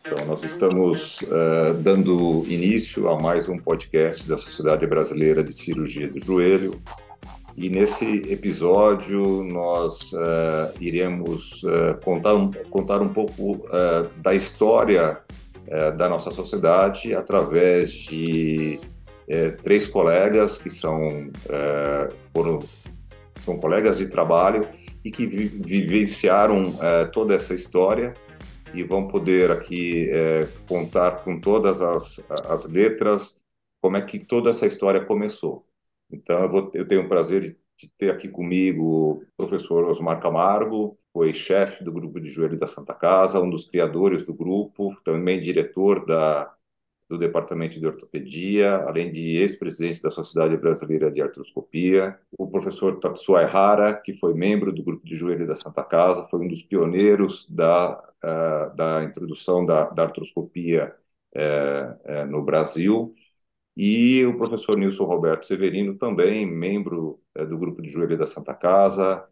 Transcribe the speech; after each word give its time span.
Então, 0.00 0.26
nós 0.26 0.42
estamos 0.42 1.20
uh, 1.22 1.74
dando 1.80 2.42
início 2.48 3.08
a 3.08 3.16
mais 3.20 3.48
um 3.48 3.56
podcast 3.56 4.28
da 4.28 4.36
Sociedade 4.36 4.84
Brasileira 4.84 5.44
de 5.44 5.52
Cirurgia 5.52 6.08
do 6.08 6.18
Joelho. 6.18 6.82
E 7.56 7.70
nesse 7.70 8.04
episódio 8.32 9.44
nós 9.44 10.12
uh, 10.12 10.74
iremos 10.80 11.62
uh, 11.62 12.00
contar, 12.02 12.34
um, 12.34 12.50
contar 12.68 13.00
um 13.00 13.08
pouco 13.08 13.64
da 14.16 14.34
história 14.34 15.18
da 15.96 16.10
nossa 16.10 16.30
sociedade 16.30 17.14
através 17.14 17.90
de 17.90 18.78
três 19.62 19.86
colegas 19.86 20.58
que 20.58 20.68
são, 20.68 21.30
foram, 22.34 22.60
são 23.40 23.56
colegas 23.56 23.96
de 23.96 24.06
trabalho 24.06 24.68
e 25.04 25.10
que 25.10 25.26
vi 25.26 25.48
vivenciaram 25.48 26.62
toda 27.12 27.34
essa 27.34 27.54
história 27.54 28.14
e 28.74 28.82
vão 28.82 29.06
poder 29.06 29.50
aqui 29.50 30.10
é, 30.10 30.48
contar 30.68 31.22
com 31.22 31.38
todas 31.38 31.80
as, 31.80 32.24
as 32.28 32.64
letras 32.64 33.40
como 33.80 33.96
é 33.96 34.02
que 34.02 34.18
toda 34.18 34.50
essa 34.50 34.66
história 34.66 35.04
começou. 35.04 35.64
Então, 36.10 36.42
eu, 36.42 36.48
vou, 36.48 36.70
eu 36.74 36.86
tenho 36.86 37.02
o 37.02 37.08
prazer 37.08 37.40
de, 37.40 37.56
de, 37.78 37.88
ter 37.96 38.10
aqui 38.10 38.28
comigo 38.28 38.82
o 38.82 39.24
professor 39.36 39.84
Osmar 39.84 40.20
Camargo, 40.20 40.98
foi 41.12 41.32
chefe 41.32 41.84
do 41.84 41.92
grupo 41.92 42.20
de 42.20 42.28
joelho 42.28 42.58
da 42.58 42.66
Santa 42.66 42.94
Casa, 42.94 43.40
um 43.40 43.50
dos 43.50 43.68
criadores 43.68 44.24
do 44.24 44.34
grupo, 44.34 44.96
também 45.04 45.40
diretor 45.40 46.04
da, 46.04 46.52
do 47.08 47.18
Departamento 47.18 47.78
de 47.78 47.86
Ortopedia, 47.86 48.76
além 48.76 49.12
de 49.12 49.36
ex-presidente 49.36 50.00
da 50.00 50.10
Sociedade 50.10 50.56
Brasileira 50.56 51.10
de 51.10 51.20
Artroscopia, 51.20 52.18
o 52.38 52.46
professor 52.46 52.98
Tatsuai 52.98 53.44
Hara, 53.44 53.94
que 53.94 54.14
foi 54.14 54.34
membro 54.34 54.72
do 54.72 54.82
grupo 54.82 55.04
de 55.06 55.14
joelho 55.14 55.46
da 55.46 55.54
Santa 55.54 55.82
Casa, 55.82 56.26
foi 56.30 56.40
um 56.40 56.48
dos 56.48 56.62
pioneiros 56.62 57.46
da 57.50 58.02
uh, 58.24 58.74
da 58.74 59.04
introdução 59.04 59.66
da, 59.66 59.90
da 59.90 60.04
artroscopia 60.04 60.94
uh, 61.36 62.26
no 62.26 62.42
Brasil, 62.42 63.14
e 63.76 64.24
o 64.24 64.36
professor 64.36 64.78
Nilson 64.78 65.04
Roberto 65.04 65.44
Severino, 65.46 65.96
também 65.98 66.46
membro 66.46 67.20
do 67.34 67.58
grupo 67.58 67.82
de 67.82 67.88
joelho 67.88 68.16
da 68.16 68.26
Santa 68.26 68.54
Casa, 68.54 69.26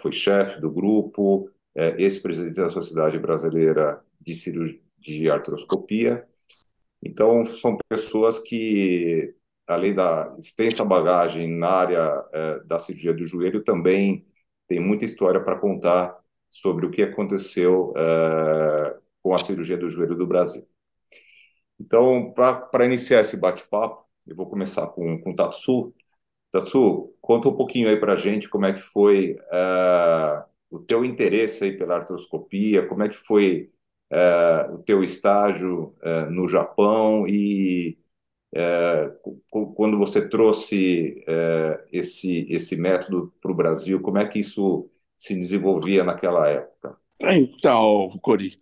foi 0.00 0.10
chefe 0.10 0.60
do 0.60 0.68
grupo, 0.68 1.48
ex-presidente 1.96 2.56
da 2.56 2.68
Sociedade 2.70 3.16
Brasileira 3.20 4.02
de 4.20 4.34
Cirurgia 4.34 4.80
de 4.98 5.30
Artroscopia. 5.30 6.26
Então, 7.02 7.44
são 7.44 7.76
pessoas 7.88 8.38
que, 8.38 9.34
além 9.66 9.94
da 9.94 10.34
extensa 10.38 10.84
bagagem 10.84 11.48
na 11.56 11.68
área 11.68 12.24
da 12.66 12.78
cirurgia 12.78 13.14
do 13.14 13.24
joelho, 13.24 13.62
também 13.62 14.26
tem 14.68 14.80
muita 14.80 15.04
história 15.04 15.42
para 15.42 15.58
contar 15.58 16.18
sobre 16.50 16.86
o 16.86 16.90
que 16.90 17.02
aconteceu 17.02 17.90
uh, 17.92 19.00
com 19.22 19.34
a 19.34 19.38
cirurgia 19.38 19.76
do 19.76 19.88
joelho 19.88 20.16
do 20.16 20.26
Brasil. 20.26 20.66
Então, 21.80 22.32
para 22.32 22.84
iniciar 22.84 23.20
esse 23.20 23.36
bate-papo, 23.36 24.04
eu 24.26 24.36
vou 24.36 24.48
começar 24.48 24.86
com, 24.88 25.18
com 25.20 25.30
o 25.30 25.36
Tatsu. 25.36 25.94
Tatsu, 26.50 27.14
conta 27.20 27.48
um 27.48 27.56
pouquinho 27.56 27.88
aí 27.88 27.98
para 27.98 28.14
a 28.14 28.16
gente 28.16 28.48
como 28.48 28.66
é 28.66 28.72
que 28.72 28.80
foi 28.80 29.34
uh, 29.34 30.44
o 30.70 30.78
teu 30.80 31.04
interesse 31.04 31.64
aí 31.64 31.76
pela 31.76 31.96
artroscopia, 31.96 32.86
como 32.86 33.02
é 33.02 33.08
que 33.08 33.16
foi 33.16 33.70
uh, 34.12 34.74
o 34.74 34.78
teu 34.82 35.02
estágio 35.02 35.94
no 36.30 36.48
Japão 36.48 37.26
e 37.26 37.98
quando 39.50 39.98
você 39.98 40.26
trouxe 40.26 41.22
esse, 41.92 42.46
esse 42.48 42.76
método 42.76 43.32
para 43.42 43.52
o 43.52 43.54
Brasil, 43.54 44.00
como 44.00 44.16
é 44.16 44.26
que 44.26 44.38
isso 44.38 44.90
se 45.14 45.34
desenvolvia 45.34 46.02
naquela 46.02 46.48
época? 46.48 46.96
Então, 47.20 48.08
Cori, 48.22 48.58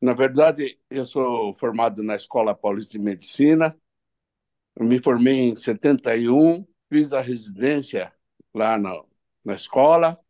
na 0.00 0.12
verdade, 0.12 0.78
eu 0.90 1.04
sou 1.06 1.54
formado 1.54 2.02
na 2.02 2.14
Escola 2.14 2.54
Paulista 2.54 2.92
de 2.92 2.98
Medicina, 2.98 3.74
me 4.78 5.02
formei 5.02 5.48
em 5.48 5.56
71, 5.56 6.66
fiz 6.90 7.12
a 7.12 7.20
residência 7.20 8.12
lá 8.52 8.76
na, 8.78 9.02
na 9.42 9.54
escola, 9.54 10.20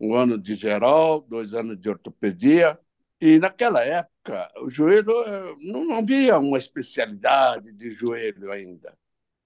um 0.00 0.16
ano 0.16 0.36
de 0.36 0.56
geral, 0.56 1.20
dois 1.20 1.54
anos 1.54 1.78
de 1.78 1.88
ortopedia, 1.88 2.78
e 3.22 3.38
naquela 3.38 3.84
época 3.84 4.52
o 4.62 4.68
joelho 4.70 5.12
eh, 5.24 5.54
não 5.64 5.94
havia 5.96 6.38
uma 6.38 6.58
especialidade 6.58 7.72
de 7.72 7.90
joelho 7.90 8.52
ainda. 8.52 8.96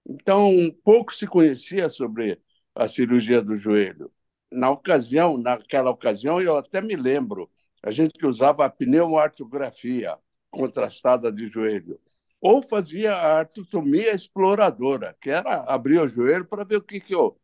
Então, 0.05 0.51
pouco 0.83 1.13
se 1.13 1.27
conhecia 1.27 1.89
sobre 1.89 2.41
a 2.75 2.87
cirurgia 2.87 3.41
do 3.41 3.55
joelho 3.55 4.11
na 4.51 4.69
ocasião, 4.69 5.37
naquela 5.37 5.91
ocasião, 5.91 6.41
eu 6.41 6.57
até 6.57 6.81
me 6.81 6.95
lembro, 6.95 7.49
a 7.83 7.91
gente 7.91 8.25
usava 8.25 8.65
a 8.65 8.69
pneumoartrografia 8.69 10.17
contrastada 10.49 11.31
de 11.31 11.47
joelho, 11.47 11.99
ou 12.39 12.61
fazia 12.61 13.13
a 13.13 13.39
artrotomia 13.39 14.13
exploradora, 14.13 15.15
que 15.21 15.29
era 15.29 15.63
abrir 15.63 15.99
o 15.99 16.07
joelho 16.07 16.45
para 16.45 16.63
ver 16.63 16.77
o 16.77 16.81
que, 16.81 16.99
que 16.99 17.15
o 17.15 17.35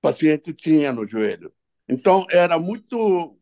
paciente 0.00 0.52
tinha 0.52 0.92
no 0.92 1.04
joelho. 1.04 1.52
Então, 1.88 2.26
era 2.30 2.58
muito 2.58 3.38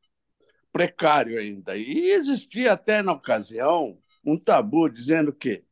precário 0.73 1.39
ainda. 1.39 1.77
E 1.77 2.11
existia 2.11 2.73
até 2.73 3.03
na 3.03 3.13
ocasião 3.13 3.99
um 4.25 4.39
tabu 4.39 4.89
dizendo 4.89 5.33
que 5.33 5.65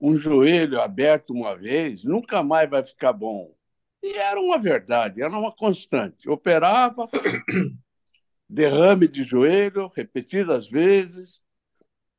um 0.00 0.16
joelho 0.16 0.80
aberto 0.80 1.32
uma 1.32 1.56
vez 1.56 2.04
nunca 2.04 2.42
mais 2.42 2.68
vai 2.68 2.84
ficar 2.84 3.12
bom. 3.12 3.54
E 4.02 4.12
era 4.12 4.40
uma 4.40 4.58
verdade, 4.58 5.22
era 5.22 5.36
uma 5.36 5.52
constante. 5.52 6.28
Operava, 6.28 7.08
derrame 8.48 9.08
de 9.08 9.22
joelho 9.22 9.90
repetidas 9.94 10.68
vezes 10.68 11.42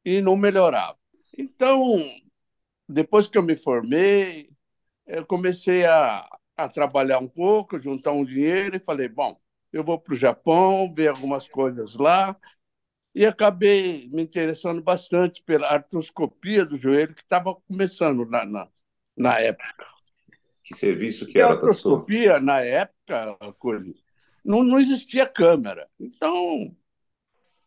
e 0.03 0.21
não 0.21 0.35
melhorava. 0.35 0.97
Então, 1.37 2.03
depois 2.89 3.27
que 3.29 3.37
eu 3.37 3.43
me 3.43 3.55
formei, 3.55 4.49
eu 5.05 5.25
comecei 5.25 5.85
a, 5.85 6.27
a 6.57 6.67
trabalhar 6.67 7.19
um 7.19 7.27
pouco, 7.27 7.79
juntar 7.79 8.11
um 8.11 8.25
dinheiro 8.25 8.75
e 8.75 8.79
falei: 8.79 9.07
bom, 9.07 9.39
eu 9.71 9.83
vou 9.83 9.99
para 9.99 10.13
o 10.13 10.17
Japão, 10.17 10.93
ver 10.93 11.09
algumas 11.09 11.47
coisas 11.47 11.95
lá. 11.95 12.35
E 13.13 13.25
acabei 13.25 14.07
me 14.09 14.21
interessando 14.21 14.81
bastante 14.81 15.41
pela 15.41 15.67
artroscopia 15.67 16.63
do 16.63 16.77
joelho, 16.77 17.15
que 17.15 17.21
estava 17.21 17.55
começando 17.55 18.25
na, 18.25 18.45
na, 18.45 18.67
na 19.15 19.39
época. 19.39 19.85
Que 20.63 20.75
serviço 20.75 21.25
que 21.25 21.39
era, 21.39 21.49
A 21.49 21.53
artroscopia, 21.53 22.39
na 22.39 22.61
época, 22.61 23.37
não, 24.43 24.63
não 24.63 24.79
existia 24.79 25.25
câmera. 25.25 25.89
Então, 25.99 26.75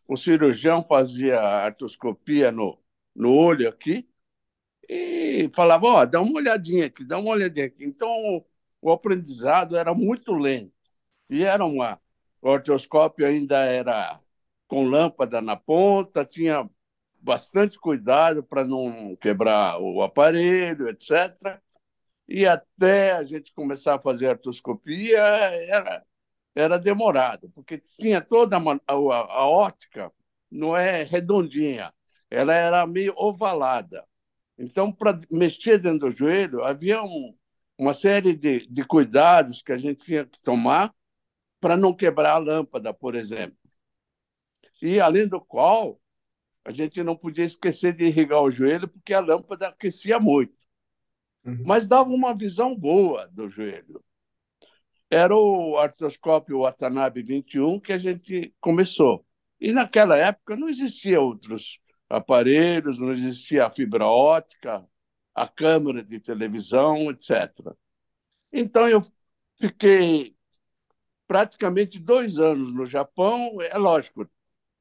o 0.07 0.15
cirurgião 0.15 0.83
fazia 0.83 1.39
artroscopia 1.39 2.51
no, 2.51 2.77
no 3.15 3.33
olho 3.33 3.67
aqui 3.67 4.07
e 4.87 5.49
falava, 5.53 5.85
ó, 5.85 6.01
oh, 6.01 6.05
dá 6.05 6.21
uma 6.21 6.37
olhadinha 6.37 6.87
aqui, 6.87 7.03
dá 7.03 7.17
uma 7.17 7.31
olhadinha 7.31 7.65
aqui. 7.67 7.83
Então, 7.83 8.09
o 8.81 8.91
aprendizado 8.91 9.75
era 9.75 9.93
muito 9.93 10.33
lento. 10.33 10.80
E 11.31 11.43
era 11.43 11.65
uma... 11.65 11.99
O 12.41 12.51
artroscópio 12.51 13.25
ainda 13.25 13.59
era 13.65 14.19
com 14.67 14.85
lâmpada 14.87 15.41
na 15.41 15.55
ponta, 15.55 16.25
tinha 16.25 16.69
bastante 17.19 17.79
cuidado 17.79 18.43
para 18.43 18.65
não 18.65 19.15
quebrar 19.17 19.79
o 19.79 20.01
aparelho, 20.03 20.89
etc 20.89 21.61
e 22.31 22.45
até 22.47 23.11
a 23.11 23.23
gente 23.25 23.53
começar 23.53 23.95
a 23.95 23.99
fazer 24.01 24.27
artroscopia 24.29 25.19
era, 25.19 26.05
era 26.55 26.79
demorado, 26.79 27.49
porque 27.53 27.77
tinha 27.99 28.21
toda 28.21 28.57
a, 28.57 28.61
a, 28.87 28.93
a 28.93 29.47
ótica, 29.47 30.11
não 30.49 30.75
é 30.75 31.03
redondinha, 31.03 31.93
ela 32.29 32.53
era 32.53 32.87
meio 32.87 33.13
ovalada. 33.17 34.05
Então, 34.57 34.91
para 34.93 35.19
mexer 35.29 35.77
dentro 35.79 36.09
do 36.09 36.11
joelho, 36.11 36.63
havia 36.63 37.03
um, 37.03 37.35
uma 37.77 37.93
série 37.93 38.33
de, 38.35 38.65
de 38.67 38.85
cuidados 38.85 39.61
que 39.61 39.73
a 39.73 39.77
gente 39.77 40.05
tinha 40.05 40.25
que 40.25 40.41
tomar 40.41 40.93
para 41.61 41.77
não 41.77 41.93
quebrar 41.93 42.33
a 42.33 42.37
lâmpada, 42.37 42.93
por 42.93 43.15
exemplo. 43.15 43.57
E, 44.81 44.99
além 44.99 45.27
do 45.27 45.39
qual, 45.39 46.01
a 46.65 46.71
gente 46.71 47.01
não 47.03 47.15
podia 47.15 47.45
esquecer 47.45 47.95
de 47.95 48.05
irrigar 48.05 48.41
o 48.41 48.51
joelho, 48.51 48.87
porque 48.89 49.13
a 49.13 49.21
lâmpada 49.21 49.69
aquecia 49.69 50.19
muito 50.19 50.61
uhum. 51.45 51.63
mas 51.65 51.87
dava 51.87 52.09
uma 52.09 52.35
visão 52.35 52.75
boa 52.75 53.27
do 53.27 53.47
joelho. 53.47 54.03
Era 55.09 55.35
o 55.35 55.77
artroscópio 55.77 56.61
Watanabe 56.61 57.21
21 57.21 57.79
que 57.79 57.91
a 57.91 57.97
gente 57.97 58.53
começou. 58.59 59.25
E 59.59 59.71
naquela 59.73 60.15
época 60.15 60.55
não 60.55 60.69
existia 60.69 61.19
outros 61.19 61.79
aparelhos, 62.09 62.97
não 62.97 63.11
existia 63.11 63.65
a 63.65 63.71
fibra 63.71 64.05
ótica, 64.05 64.85
a 65.35 65.47
câmera 65.47 66.03
de 66.03 66.19
televisão, 66.19 67.11
etc. 67.11 67.51
Então 68.51 68.87
eu 68.87 69.01
fiquei 69.59 70.35
praticamente 71.31 71.97
dois 71.97 72.37
anos 72.39 72.73
no 72.73 72.85
Japão, 72.85 73.61
é 73.61 73.77
lógico, 73.77 74.29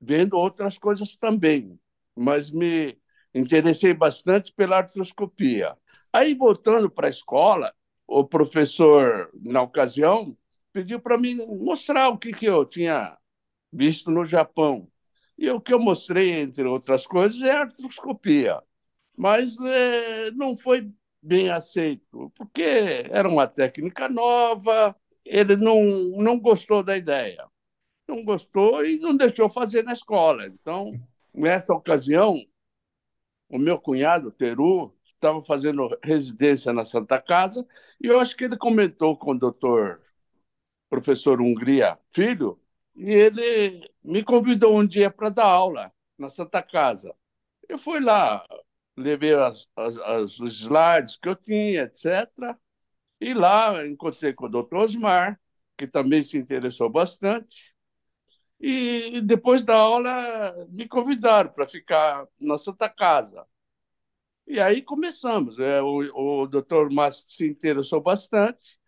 vendo 0.00 0.36
outras 0.36 0.76
coisas 0.76 1.14
também, 1.14 1.78
mas 2.16 2.50
me 2.50 2.98
interessei 3.32 3.94
bastante 3.94 4.52
pela 4.52 4.78
artroscopia. 4.78 5.78
Aí, 6.12 6.34
voltando 6.34 6.90
para 6.90 7.06
a 7.06 7.10
escola, 7.10 7.72
o 8.04 8.24
professor, 8.24 9.30
na 9.40 9.62
ocasião, 9.62 10.36
pediu 10.72 10.98
para 10.98 11.16
mim 11.16 11.36
mostrar 11.36 12.08
o 12.08 12.18
que, 12.18 12.32
que 12.32 12.46
eu 12.46 12.64
tinha 12.64 13.16
visto 13.72 14.10
no 14.10 14.24
Japão. 14.24 14.90
E 15.38 15.48
o 15.50 15.60
que 15.60 15.72
eu 15.72 15.78
mostrei, 15.78 16.32
entre 16.32 16.64
outras 16.64 17.06
coisas, 17.06 17.40
é 17.42 17.52
a 17.52 17.60
artroscopia. 17.60 18.60
Mas 19.16 19.56
é, 19.60 20.32
não 20.32 20.56
foi 20.56 20.92
bem 21.22 21.48
aceito, 21.50 22.32
porque 22.36 22.62
era 23.10 23.28
uma 23.28 23.46
técnica 23.46 24.08
nova, 24.08 24.96
ele 25.24 25.56
não, 25.56 25.84
não 26.16 26.38
gostou 26.38 26.82
da 26.82 26.96
ideia. 26.96 27.46
Não 28.08 28.24
gostou 28.24 28.84
e 28.84 28.98
não 28.98 29.16
deixou 29.16 29.48
fazer 29.48 29.84
na 29.84 29.92
escola. 29.92 30.46
Então, 30.46 30.92
nessa 31.32 31.72
ocasião, 31.72 32.36
o 33.48 33.58
meu 33.58 33.78
cunhado, 33.78 34.30
Teru, 34.30 34.94
estava 35.04 35.42
fazendo 35.42 35.96
residência 36.02 36.72
na 36.72 36.84
Santa 36.84 37.20
Casa 37.20 37.66
e 38.00 38.06
eu 38.06 38.18
acho 38.18 38.36
que 38.36 38.44
ele 38.44 38.56
comentou 38.56 39.16
com 39.16 39.32
o 39.32 39.38
doutor 39.38 40.00
professor 40.88 41.40
Hungria 41.40 41.98
Filho 42.10 42.58
e 42.96 43.10
ele 43.10 43.90
me 44.02 44.24
convidou 44.24 44.78
um 44.78 44.86
dia 44.86 45.10
para 45.10 45.28
dar 45.28 45.46
aula 45.46 45.92
na 46.18 46.28
Santa 46.30 46.62
Casa. 46.62 47.14
Eu 47.68 47.78
fui 47.78 48.00
lá, 48.00 48.44
levei 48.96 49.34
as, 49.34 49.68
as, 49.76 49.96
as, 49.98 50.40
os 50.40 50.60
slides 50.60 51.16
que 51.16 51.28
eu 51.28 51.36
tinha, 51.36 51.82
etc. 51.82 52.28
E 53.20 53.34
lá 53.34 53.86
encontrei 53.86 54.32
com 54.32 54.46
o 54.46 54.48
doutor 54.48 54.78
Osmar, 54.84 55.40
que 55.76 55.86
também 55.86 56.22
se 56.22 56.38
interessou 56.38 56.90
bastante. 56.90 57.74
E 58.60 59.20
depois 59.22 59.64
da 59.64 59.76
aula 59.76 60.66
me 60.70 60.86
convidaram 60.88 61.50
para 61.52 61.66
ficar 61.68 62.26
na 62.40 62.58
Santa 62.58 62.88
Casa. 62.88 63.46
E 64.46 64.60
aí 64.60 64.82
começamos. 64.82 65.58
É, 65.58 65.80
o, 65.82 66.42
o 66.42 66.46
doutor 66.46 66.90
Márcio 66.90 67.26
se 67.30 67.46
interessou 67.48 68.00
bastante. 68.02 68.78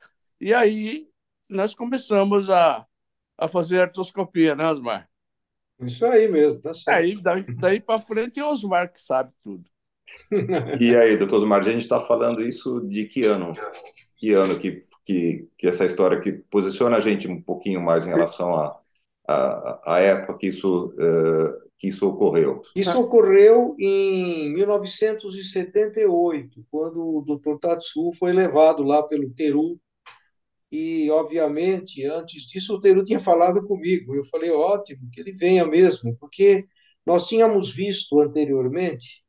E 0.40 0.52
aí 0.54 1.08
nós 1.48 1.74
começamos 1.74 2.50
a 2.50 2.86
a 3.38 3.48
fazer 3.48 3.80
artroscopia, 3.82 4.54
né, 4.54 4.66
Osmar? 4.70 5.10
Isso 5.80 6.06
aí 6.06 6.28
mesmo, 6.28 6.60
tá 6.60 6.72
certo. 6.72 6.96
Aí, 6.96 7.20
daí, 7.20 7.44
daí 7.56 7.80
para 7.80 8.00
frente 8.00 8.40
é 8.40 8.44
o 8.44 8.50
Osmar 8.50 8.92
que 8.92 9.00
sabe 9.00 9.32
tudo. 9.42 9.68
E 10.80 10.94
aí, 10.94 11.16
doutor 11.16 11.36
Osmar, 11.36 11.60
a 11.60 11.70
gente 11.70 11.82
está 11.82 12.00
falando 12.00 12.42
isso 12.42 12.80
de 12.80 13.04
que 13.04 13.24
ano? 13.24 13.52
Que 14.16 14.32
ano 14.32 14.58
que, 14.58 14.84
que, 15.04 15.48
que 15.58 15.66
essa 15.66 15.84
história 15.84 16.20
que 16.20 16.32
posiciona 16.32 16.96
a 16.96 17.00
gente 17.00 17.28
um 17.28 17.40
pouquinho 17.40 17.80
mais 17.80 18.06
em 18.06 18.10
relação 18.10 18.54
à 18.54 18.78
a, 19.26 19.34
a, 19.34 19.96
a, 19.96 20.00
época 20.00 20.38
que 20.38 20.48
isso, 20.48 20.86
uh, 20.86 21.52
que 21.78 21.88
isso 21.88 22.08
ocorreu? 22.08 22.62
Isso 22.74 22.98
ocorreu 23.00 23.76
em 23.78 24.52
1978, 24.52 26.64
quando 26.70 27.00
o 27.00 27.22
Dr. 27.22 27.58
Tatsu 27.60 28.10
foi 28.18 28.32
levado 28.32 28.82
lá 28.82 29.02
pelo 29.02 29.30
Teru 29.30 29.78
e, 30.72 31.10
obviamente, 31.10 32.04
antes 32.06 32.44
disso, 32.44 32.74
o 32.74 32.80
Teru 32.80 33.04
tinha 33.04 33.20
falado 33.20 33.62
comigo. 33.66 34.14
Eu 34.14 34.24
falei, 34.24 34.50
ótimo, 34.50 35.10
que 35.12 35.20
ele 35.20 35.32
venha 35.32 35.66
mesmo, 35.66 36.16
porque 36.18 36.64
nós 37.04 37.28
tínhamos 37.28 37.70
visto 37.70 38.18
anteriormente 38.20 39.21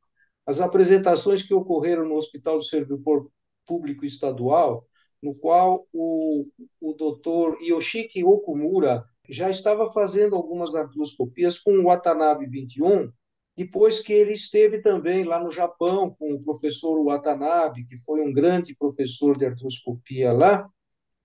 as 0.46 0.60
apresentações 0.60 1.42
que 1.42 1.54
ocorreram 1.54 2.08
no 2.08 2.16
Hospital 2.16 2.58
do 2.58 2.64
Servidor 2.64 3.30
Público 3.66 4.06
Estadual, 4.06 4.86
no 5.22 5.34
qual 5.36 5.88
o, 5.94 6.46
o 6.82 6.94
doutor 6.94 7.58
Yoshiki 7.62 8.24
Okumura 8.24 9.04
já 9.30 9.50
estava 9.50 9.90
fazendo 9.92 10.36
algumas 10.36 10.76
artroscopias 10.76 11.58
com 11.58 11.80
o 11.80 11.84
Watanabe 11.84 12.46
21, 12.46 13.10
depois 13.56 14.02
que 14.02 14.12
ele 14.12 14.34
esteve 14.34 14.82
também 14.82 15.24
lá 15.24 15.40
no 15.40 15.50
Japão 15.50 16.14
com 16.18 16.34
o 16.34 16.44
professor 16.44 17.02
Watanabe, 17.04 17.86
que 17.86 17.96
foi 17.98 18.22
um 18.22 18.34
grande 18.34 18.76
professor 18.76 19.38
de 19.38 19.46
artroscopia 19.46 20.34
lá, 20.34 20.68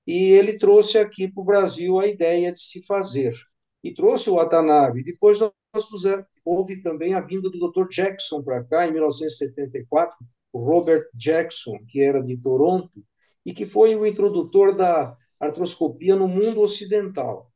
e 0.06 0.32
ele 0.32 0.59
trouxe 0.59 0.99
aqui 0.99 1.26
para 1.31 1.43
o 1.43 1.44
Brasil 1.44 1.99
a 1.99 2.06
ideia 2.06 2.53
de 2.53 2.61
se 2.61 2.85
fazer. 2.87 3.35
E 3.82 3.93
trouxe 3.93 4.31
o 4.31 4.35
Watanabe. 4.37 5.03
Depois 5.03 5.38
houve 6.45 6.83
também 6.83 7.15
a 7.15 7.21
vinda 7.21 7.51
do 7.51 7.71
Dr. 7.71 7.89
Jackson 7.89 8.43
para 8.43 8.65
cá, 8.65 8.87
em 8.87 8.93
1974, 8.93 10.17
o 10.53 10.65
Robert 10.65 11.09
Jackson, 11.15 11.79
que 11.89 12.01
era 12.01 12.23
de 12.23 12.37
Toronto, 12.37 13.05
e 13.45 13.53
que 13.53 13.67
foi 13.67 13.95
o 13.95 14.07
introdutor 14.07 14.75
da 14.75 15.17
artroscopia 15.39 16.17
no 16.17 16.29
mundo 16.29 16.61
ocidental. 16.61 17.51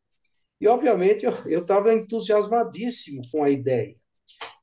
E, 0.61 0.69
obviamente, 0.69 1.25
eu 1.47 1.61
estava 1.61 1.93
entusiasmadíssimo 1.93 3.23
com 3.31 3.43
a 3.43 3.51
ideia. 3.51 3.97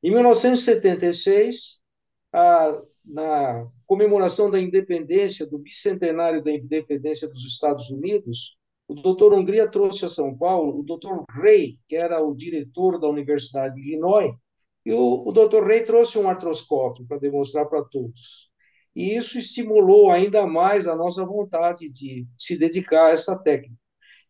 Em 0.01 0.11
1976, 0.11 1.79
a, 2.31 2.81
na 3.03 3.67
comemoração 3.85 4.49
da 4.49 4.59
independência, 4.59 5.45
do 5.45 5.57
bicentenário 5.57 6.43
da 6.43 6.51
independência 6.51 7.27
dos 7.27 7.43
Estados 7.43 7.89
Unidos, 7.89 8.58
o 8.89 8.95
doutor 8.95 9.33
Hungria 9.33 9.69
trouxe 9.69 10.03
a 10.03 10.09
São 10.09 10.35
Paulo 10.35 10.79
o 10.79 10.83
doutor 10.83 11.23
Rey, 11.31 11.77
que 11.87 11.95
era 11.95 12.19
o 12.21 12.33
diretor 12.35 12.99
da 12.99 13.07
Universidade 13.07 13.75
de 13.75 13.81
Illinois, 13.81 14.31
e 14.83 14.91
o, 14.91 15.27
o 15.27 15.31
doutor 15.31 15.67
Rey 15.67 15.83
trouxe 15.83 16.17
um 16.17 16.27
artroscópio 16.27 17.05
para 17.07 17.19
demonstrar 17.19 17.69
para 17.69 17.83
todos. 17.83 18.49
E 18.95 19.15
isso 19.15 19.37
estimulou 19.37 20.09
ainda 20.09 20.47
mais 20.47 20.87
a 20.87 20.95
nossa 20.95 21.23
vontade 21.23 21.91
de 21.91 22.25
se 22.35 22.57
dedicar 22.57 23.05
a 23.05 23.11
essa 23.11 23.37
técnica. 23.37 23.79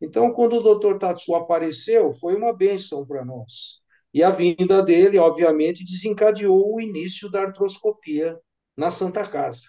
Então, 0.02 0.34
quando 0.34 0.58
o 0.58 0.62
doutor 0.62 1.00
Tatsu 1.00 1.36
apareceu, 1.36 2.14
foi 2.14 2.36
uma 2.36 2.54
benção 2.54 3.06
para 3.06 3.24
nós. 3.24 3.78
E 4.14 4.22
a 4.22 4.30
vinda 4.30 4.84
dele, 4.84 5.18
obviamente, 5.18 5.86
desencadeou 5.86 6.76
o 6.76 6.82
início 6.82 7.32
da 7.32 7.44
artroscopia 7.44 8.38
na 8.76 8.92
Santa 8.92 9.24
Casa. 9.24 9.68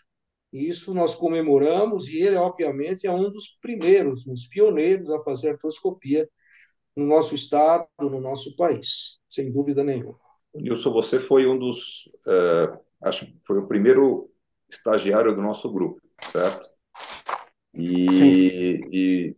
Isso 0.53 0.93
nós 0.93 1.15
comemoramos 1.15 2.09
e 2.09 2.21
ele, 2.21 2.37
obviamente, 2.37 3.07
é 3.07 3.13
um 3.13 3.31
dos 3.31 3.59
primeiros, 3.61 4.27
um 4.27 4.33
dos 4.33 4.47
pioneiros 4.47 5.11
a 5.11 5.21
fazer 5.21 5.51
artroscopia 5.51 6.29
no 6.97 7.07
nosso 7.07 7.35
estado, 7.35 7.87
no 8.01 8.21
nosso 8.21 8.57
país, 8.57 9.21
sem 9.29 9.51
dúvida 9.53 9.85
nenhuma. 9.85 10.19
Nilson, 10.55 10.93
você 10.93 11.21
foi 11.21 11.47
um 11.47 11.57
dos, 11.57 12.07
uh, 12.27 12.79
acho 13.03 13.27
que 13.27 13.39
foi 13.47 13.59
o 13.59 13.69
primeiro 13.69 14.29
estagiário 14.69 15.35
do 15.35 15.41
nosso 15.41 15.71
grupo, 15.73 16.01
certo? 16.27 16.69
E, 17.75 18.81
e, 18.93 19.37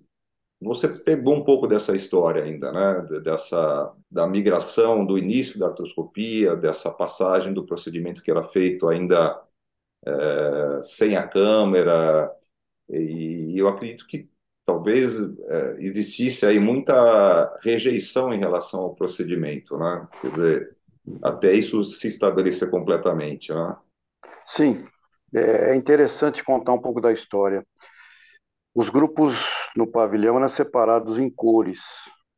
você 0.61 0.88
pegou 0.88 1.35
um 1.35 1.44
pouco 1.44 1.67
dessa 1.67 1.94
história 1.94 2.44
ainda, 2.44 2.73
né? 2.73 3.20
Dessa 3.20 3.93
da 4.11 4.26
migração, 4.26 5.05
do 5.05 5.19
início 5.19 5.58
da 5.58 5.67
artroscopia, 5.67 6.56
dessa 6.56 6.91
passagem 6.91 7.53
do 7.53 7.67
procedimento 7.67 8.23
que 8.23 8.31
era 8.31 8.43
feito 8.43 8.88
ainda 8.88 9.43
é, 10.07 10.81
sem 10.83 11.17
a 11.17 11.27
câmera, 11.27 12.31
e 12.89 13.55
eu 13.57 13.69
acredito 13.69 14.07
que 14.07 14.29
talvez 14.65 15.19
é, 15.21 15.77
existisse 15.79 16.47
aí 16.47 16.59
muita 16.59 17.57
rejeição 17.63 18.33
em 18.33 18.39
relação 18.39 18.81
ao 18.81 18.95
procedimento, 18.95 19.77
né? 19.79 20.06
Quer 20.21 20.31
dizer, 20.31 20.77
até 21.23 21.53
isso 21.53 21.82
se 21.85 22.09
estabelecer 22.09 22.71
completamente, 22.71 23.53
né? 23.53 23.77
Sim, 24.44 24.87
é, 25.35 25.71
é 25.71 25.77
interessante 25.77 26.44
contar 26.44 26.73
um 26.73 26.81
pouco 26.81 27.01
da 27.01 27.13
história. 27.13 27.65
Os 28.75 28.89
grupos 28.89 29.44
no 29.77 29.87
pavilhão 29.87 30.37
eram 30.37 30.49
separados 30.49 31.19
em 31.19 31.29
cores. 31.29 31.81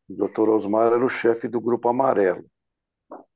O 0.09 0.27
Dr. 0.27 0.49
Osmar 0.51 0.93
era 0.93 1.05
o 1.05 1.09
chefe 1.09 1.49
do 1.49 1.61
grupo 1.61 1.89
amarelo. 1.89 2.45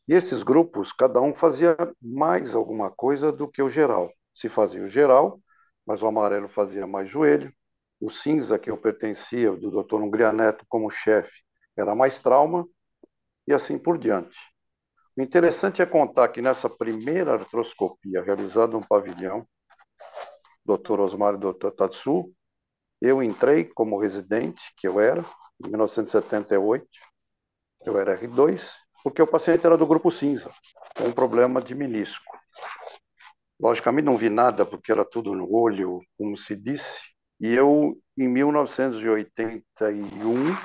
E 0.06 0.14
esses 0.14 0.42
grupos, 0.42 0.92
cada 0.92 1.20
um 1.20 1.34
fazia 1.34 1.76
mais 2.00 2.54
alguma 2.54 2.90
coisa 2.90 3.30
do 3.30 3.46
que 3.46 3.62
o 3.62 3.70
geral 3.70 4.10
se 4.38 4.48
fazia 4.48 4.84
o 4.84 4.88
geral, 4.88 5.40
mas 5.84 6.00
o 6.00 6.06
amarelo 6.06 6.48
fazia 6.48 6.86
mais 6.86 7.10
joelho. 7.10 7.52
O 8.00 8.08
cinza, 8.08 8.56
que 8.56 8.70
eu 8.70 8.78
pertencia, 8.78 9.50
do 9.50 9.82
Dr. 9.82 9.96
Hungria 9.96 10.32
Neto 10.32 10.64
como 10.68 10.88
chefe, 10.88 11.42
era 11.76 11.92
mais 11.92 12.20
trauma, 12.20 12.64
e 13.48 13.52
assim 13.52 13.76
por 13.76 13.98
diante. 13.98 14.38
O 15.16 15.22
interessante 15.22 15.82
é 15.82 15.86
contar 15.86 16.28
que 16.28 16.40
nessa 16.40 16.70
primeira 16.70 17.32
artroscopia 17.32 18.22
realizada 18.22 18.72
no 18.78 18.86
pavilhão, 18.86 19.44
Dr. 20.64 21.00
Osmar 21.00 21.34
e 21.34 21.38
Dr. 21.38 21.72
Tatsu, 21.76 22.32
eu 23.00 23.20
entrei 23.20 23.64
como 23.64 23.98
residente, 23.98 24.72
que 24.76 24.86
eu 24.86 25.00
era, 25.00 25.24
em 25.64 25.68
1978, 25.68 26.86
eu 27.84 27.98
era 27.98 28.16
R2, 28.16 28.70
porque 29.02 29.20
o 29.20 29.26
paciente 29.26 29.66
era 29.66 29.76
do 29.76 29.86
grupo 29.86 30.12
cinza, 30.12 30.52
com 30.96 31.06
um 31.06 31.12
problema 31.12 31.60
de 31.60 31.74
menisco. 31.74 32.37
Logicamente 33.60 34.04
não 34.04 34.16
vi 34.16 34.30
nada, 34.30 34.64
porque 34.64 34.92
era 34.92 35.04
tudo 35.04 35.34
no 35.34 35.52
olho, 35.52 36.00
como 36.16 36.36
se 36.36 36.54
disse. 36.54 37.10
E 37.40 37.52
eu, 37.54 37.98
em 38.16 38.28
1981, 38.28 40.56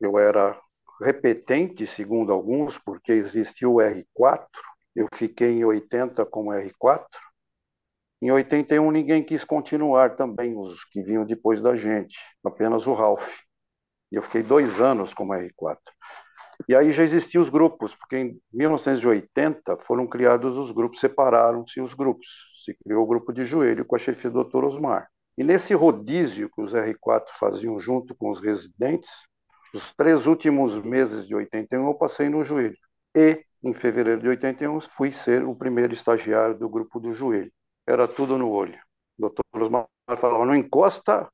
eu 0.00 0.18
era 0.18 0.58
repetente, 1.00 1.86
segundo 1.86 2.32
alguns, 2.32 2.78
porque 2.78 3.12
existia 3.12 3.68
o 3.68 3.76
R4. 3.76 4.46
Eu 4.94 5.08
fiquei 5.14 5.52
em 5.52 5.64
80 5.64 6.26
como 6.26 6.50
R4. 6.50 7.06
Em 8.20 8.32
81 8.32 8.90
ninguém 8.90 9.22
quis 9.22 9.44
continuar 9.44 10.16
também, 10.16 10.56
os 10.56 10.84
que 10.84 11.02
vinham 11.02 11.24
depois 11.24 11.62
da 11.62 11.76
gente, 11.76 12.18
apenas 12.44 12.86
o 12.86 12.92
Ralph. 12.92 13.28
E 14.10 14.16
eu 14.16 14.22
fiquei 14.22 14.42
dois 14.42 14.80
anos 14.80 15.14
como 15.14 15.32
R4. 15.32 15.78
E 16.68 16.74
aí 16.74 16.92
já 16.92 17.02
existiam 17.02 17.42
os 17.42 17.48
grupos, 17.50 17.94
porque 17.94 18.16
em 18.16 18.40
1980 18.52 19.76
foram 19.78 20.06
criados 20.06 20.56
os 20.56 20.70
grupos, 20.72 21.00
separaram-se 21.00 21.80
os 21.80 21.94
grupos. 21.94 22.26
Se 22.64 22.74
criou 22.74 23.04
o 23.04 23.06
grupo 23.06 23.32
de 23.32 23.44
joelho 23.44 23.84
com 23.84 23.96
a 23.96 23.98
chefia 23.98 24.30
do 24.30 24.44
Dr. 24.44 24.64
Osmar. 24.64 25.08
E 25.36 25.44
nesse 25.44 25.72
rodízio 25.74 26.50
que 26.50 26.60
os 26.60 26.74
R4 26.74 27.26
faziam 27.38 27.78
junto 27.78 28.14
com 28.14 28.30
os 28.30 28.40
residentes, 28.40 29.10
Os 29.74 29.92
três 29.94 30.26
últimos 30.26 30.82
meses 30.82 31.26
de 31.26 31.34
81 31.34 31.86
eu 31.88 31.94
passei 31.94 32.28
no 32.28 32.44
joelho. 32.44 32.76
E, 33.14 33.44
em 33.62 33.74
fevereiro 33.74 34.20
de 34.22 34.28
81, 34.28 34.80
fui 34.80 35.12
ser 35.12 35.44
o 35.44 35.54
primeiro 35.54 35.92
estagiário 35.92 36.58
do 36.58 36.68
grupo 36.68 36.98
do 37.00 37.12
joelho. 37.14 37.52
Era 37.86 38.08
tudo 38.08 38.38
no 38.38 38.50
olho. 38.50 38.78
O 39.18 39.22
doutor 39.22 39.44
Osmar 39.54 39.88
falava, 40.18 40.46
não 40.46 40.54
encosta 40.54 41.30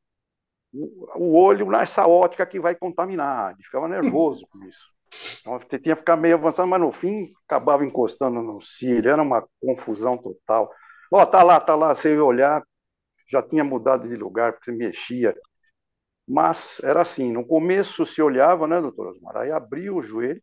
o 1.16 1.36
olho 1.38 1.70
nessa 1.70 2.06
ótica 2.06 2.46
que 2.46 2.60
vai 2.60 2.74
contaminar. 2.74 3.52
Ele 3.54 3.62
ficava 3.64 3.88
nervoso 3.88 4.46
com 4.50 4.64
isso. 4.64 4.93
Então, 5.40 5.58
tinha 5.58 5.80
que 5.80 5.96
ficar 5.96 6.16
meio 6.16 6.36
avançado, 6.36 6.68
mas 6.68 6.80
no 6.80 6.92
fim 6.92 7.32
acabava 7.46 7.84
encostando 7.84 8.42
no 8.42 8.60
cílio, 8.60 9.10
era 9.10 9.22
uma 9.22 9.46
confusão 9.60 10.16
total. 10.16 10.70
Ó, 11.12 11.22
oh, 11.22 11.26
tá 11.26 11.42
lá, 11.42 11.60
tá 11.60 11.74
lá, 11.74 11.94
você 11.94 12.14
ia 12.14 12.24
olhar, 12.24 12.62
já 13.30 13.42
tinha 13.42 13.64
mudado 13.64 14.08
de 14.08 14.16
lugar, 14.16 14.54
porque 14.54 14.72
mexia. 14.72 15.34
Mas 16.26 16.80
era 16.82 17.02
assim, 17.02 17.32
no 17.32 17.46
começo 17.46 18.06
se 18.06 18.22
olhava, 18.22 18.66
né, 18.66 18.80
doutor 18.80 19.08
Osmar? 19.08 19.36
Aí 19.36 19.52
abria 19.52 19.92
o 19.92 20.02
joelho 20.02 20.42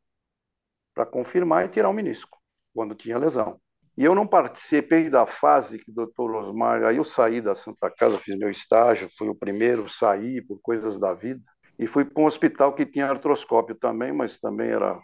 para 0.94 1.06
confirmar 1.06 1.66
e 1.66 1.70
tirar 1.70 1.90
o 1.90 1.94
menisco, 1.94 2.38
quando 2.74 2.96
tinha 2.96 3.18
lesão. 3.18 3.60
E 3.98 4.04
eu 4.06 4.16
não 4.16 4.26
participei 4.28 5.10
da 5.10 5.26
fase 5.26 5.80
que 5.80 5.92
o 5.92 5.94
doutor 5.94 6.34
Osmar. 6.36 6.84
Aí 6.84 6.98
eu 6.98 7.04
saí 7.04 7.42
da 7.42 7.56
Santa 7.56 7.90
Casa, 7.92 8.18
fiz 8.20 8.38
meu 8.38 8.50
estágio, 8.50 9.10
fui 9.18 9.28
o 9.30 9.36
primeiro, 9.36 9.90
saí 9.90 10.42
por 10.42 10.60
coisas 10.62 11.00
da 11.00 11.14
vida. 11.14 11.44
E 11.82 11.88
fui 11.88 12.06
para 12.06 12.22
um 12.22 12.28
hospital 12.28 12.74
que 12.76 12.86
tinha 12.86 13.08
artroscópio 13.08 13.74
também, 13.74 14.14
mas 14.14 14.38
também 14.38 14.70
era 14.70 15.02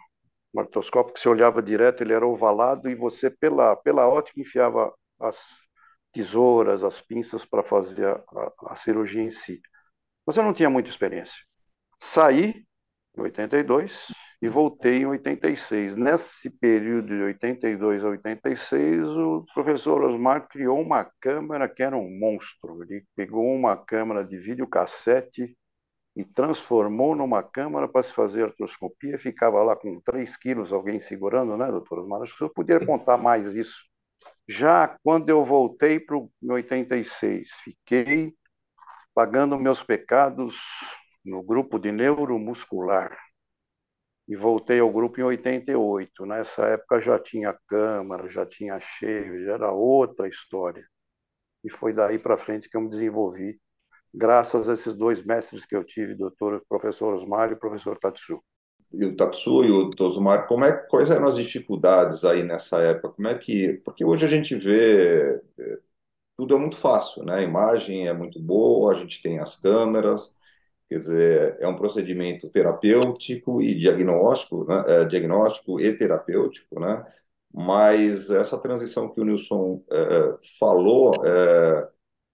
um 0.54 0.60
artroscópio 0.60 1.12
que 1.12 1.20
você 1.20 1.28
olhava 1.28 1.60
direto, 1.60 2.04
ele 2.04 2.12
era 2.12 2.24
ovalado 2.24 2.88
e 2.88 2.94
você, 2.94 3.28
pela, 3.28 3.74
pela 3.74 4.06
ótica, 4.06 4.40
enfiava 4.40 4.94
as 5.18 5.58
tesouras, 6.12 6.84
as 6.84 7.02
pinças 7.02 7.44
para 7.44 7.64
fazer 7.64 8.06
a, 8.06 8.12
a, 8.12 8.52
a 8.68 8.76
cirurgia 8.76 9.20
em 9.20 9.32
si. 9.32 9.60
Mas 10.24 10.36
eu 10.36 10.44
não 10.44 10.54
tinha 10.54 10.70
muita 10.70 10.88
experiência. 10.88 11.36
Saí 11.98 12.64
em 13.16 13.22
82 13.22 14.12
e 14.40 14.48
voltei 14.48 14.98
em 14.98 15.06
86. 15.06 15.96
Nesse 15.96 16.48
período 16.48 17.08
de 17.08 17.22
82 17.24 18.04
a 18.04 18.08
86, 18.08 19.02
o 19.02 19.44
professor 19.52 20.04
Osmar 20.04 20.46
criou 20.46 20.80
uma 20.80 21.10
câmera 21.20 21.68
que 21.68 21.82
era 21.82 21.96
um 21.96 22.08
monstro. 22.08 22.84
Ele 22.84 23.04
pegou 23.16 23.52
uma 23.52 23.76
câmera 23.76 24.24
de 24.24 24.38
videocassete 24.38 25.56
e 26.18 26.24
transformou 26.24 27.14
numa 27.14 27.44
câmara 27.44 27.86
para 27.86 28.02
se 28.02 28.12
fazer 28.12 28.42
artroscopia. 28.42 29.16
Ficava 29.16 29.62
lá 29.62 29.76
com 29.76 30.00
3 30.00 30.36
quilos 30.36 30.72
alguém 30.72 30.98
segurando, 30.98 31.56
né, 31.56 31.70
doutor 31.70 32.00
Osmar? 32.00 32.22
Acho 32.22 32.36
que 32.36 32.42
eu 32.42 32.50
poderia 32.50 32.84
contar 32.84 33.16
mais 33.16 33.54
isso. 33.54 33.86
Já 34.48 34.98
quando 35.04 35.28
eu 35.28 35.44
voltei 35.44 36.00
para 36.00 36.16
o 36.16 36.28
86, 36.42 37.50
fiquei 37.62 38.34
pagando 39.14 39.56
meus 39.56 39.80
pecados 39.80 40.56
no 41.24 41.40
grupo 41.40 41.78
de 41.78 41.92
neuromuscular 41.92 43.16
e 44.26 44.34
voltei 44.34 44.80
ao 44.80 44.90
grupo 44.90 45.20
em 45.20 45.22
88. 45.22 46.26
Nessa 46.26 46.66
época 46.66 47.00
já 47.00 47.16
tinha 47.16 47.56
Câmara, 47.68 48.28
já 48.28 48.44
tinha 48.44 48.80
Cheio, 48.80 49.44
já 49.44 49.52
era 49.52 49.70
outra 49.70 50.26
história. 50.26 50.84
E 51.62 51.70
foi 51.70 51.92
daí 51.92 52.18
para 52.18 52.36
frente 52.36 52.68
que 52.68 52.76
eu 52.76 52.80
me 52.80 52.88
desenvolvi, 52.88 53.60
graças 54.12 54.68
a 54.68 54.74
esses 54.74 54.94
dois 54.94 55.24
mestres 55.24 55.64
que 55.64 55.76
eu 55.76 55.84
tive, 55.84 56.14
doutor, 56.14 56.62
professor 56.68 57.14
Osmar 57.14 57.52
e 57.52 57.56
professor 57.56 57.98
Tatsu. 57.98 58.42
E 58.92 59.04
o 59.04 59.14
Tatsu 59.14 59.64
e 59.64 59.70
o 59.70 59.90
Tosmar, 59.90 60.46
como 60.46 60.64
é, 60.64 60.72
quais 60.72 61.10
eram 61.10 61.26
as 61.26 61.36
dificuldades 61.36 62.24
aí 62.24 62.42
nessa 62.42 62.82
época? 62.82 63.10
Como 63.10 63.28
é 63.28 63.36
que, 63.36 63.74
porque 63.84 64.04
hoje 64.04 64.24
a 64.24 64.28
gente 64.28 64.54
vê 64.56 65.40
é, 65.58 65.78
tudo 66.36 66.54
é 66.54 66.58
muito 66.58 66.76
fácil, 66.76 67.24
né? 67.24 67.36
A 67.36 67.42
imagem 67.42 68.08
é 68.08 68.12
muito 68.12 68.40
boa, 68.40 68.92
a 68.92 68.96
gente 68.96 69.20
tem 69.20 69.40
as 69.40 69.60
câmeras, 69.60 70.34
Quer 70.88 70.94
dizer, 70.96 71.56
é 71.60 71.68
um 71.68 71.76
procedimento 71.76 72.48
terapêutico 72.48 73.60
e 73.60 73.74
diagnóstico, 73.74 74.64
né? 74.64 74.84
é, 74.88 75.04
diagnóstico 75.04 75.78
e 75.78 75.92
terapêutico, 75.96 76.80
né? 76.80 77.04
Mas 77.52 78.30
essa 78.30 78.58
transição 78.58 79.08
que 79.10 79.20
o 79.20 79.24
Nilson 79.24 79.82
é, 79.90 80.38
falou, 80.58 81.14
é, 81.26 81.88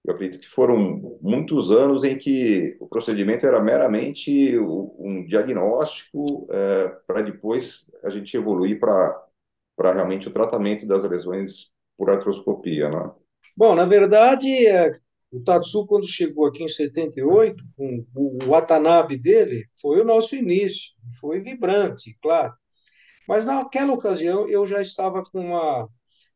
eu 0.05 0.15
acredito 0.15 0.41
que 0.41 0.49
foram 0.49 1.19
muitos 1.23 1.71
anos 1.71 2.05
em 2.05 2.19
que 2.19 2.77
o 2.79 2.87
procedimento 2.87 3.47
era 3.47 3.61
meramente 3.63 4.59
um 4.59 5.25
diagnóstico 5.27 6.47
é, 6.51 6.89
para 7.07 7.23
depois 7.23 7.87
a 8.03 8.11
gente 8.11 8.37
evoluir 8.37 8.79
para 8.79 9.93
realmente 9.93 10.29
o 10.29 10.33
tratamento 10.33 10.87
das 10.87 11.05
lesões 11.05 11.71
por 11.97 12.11
artroscopia, 12.11 12.89
né? 12.89 13.11
Bom, 13.57 13.75
na 13.75 13.85
verdade, 13.85 14.67
é, 14.67 14.99
o 15.35 15.41
Tatsu, 15.41 15.87
quando 15.87 16.07
chegou 16.07 16.47
aqui 16.47 16.63
em 16.63 16.69
78, 16.69 17.65
com 17.77 18.07
o 18.15 18.39
Watanabe 18.47 19.17
dele, 19.17 19.65
foi 19.81 20.01
o 20.01 20.05
nosso 20.05 20.37
início. 20.37 20.93
Foi 21.21 21.41
vibrante, 21.41 22.17
claro. 22.23 22.53
Mas 23.29 23.45
naquela 23.45 23.93
ocasião 23.93 24.49
eu 24.49 24.65
já 24.67 24.81
estava 24.81 25.25
com 25.25 25.41
uma. 25.41 25.89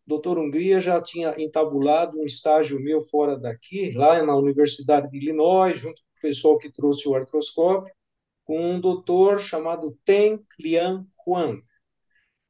Doutor 0.08 0.38
Hungria 0.38 0.80
já 0.80 1.02
tinha 1.02 1.34
entabulado 1.36 2.18
um 2.18 2.24
estágio 2.24 2.80
meu 2.80 3.02
fora 3.02 3.38
daqui, 3.38 3.92
lá 3.92 4.22
na 4.22 4.34
Universidade 4.34 5.10
de 5.10 5.18
Illinois, 5.18 5.78
junto 5.78 6.00
com 6.00 6.16
o 6.16 6.20
pessoal 6.22 6.56
que 6.56 6.72
trouxe 6.72 7.06
o 7.06 7.14
artroscópio, 7.14 7.92
com 8.42 8.58
um 8.58 8.80
doutor 8.80 9.38
chamado 9.38 9.98
Teng 10.06 10.42
Lian 10.58 11.06
Huang, 11.26 11.62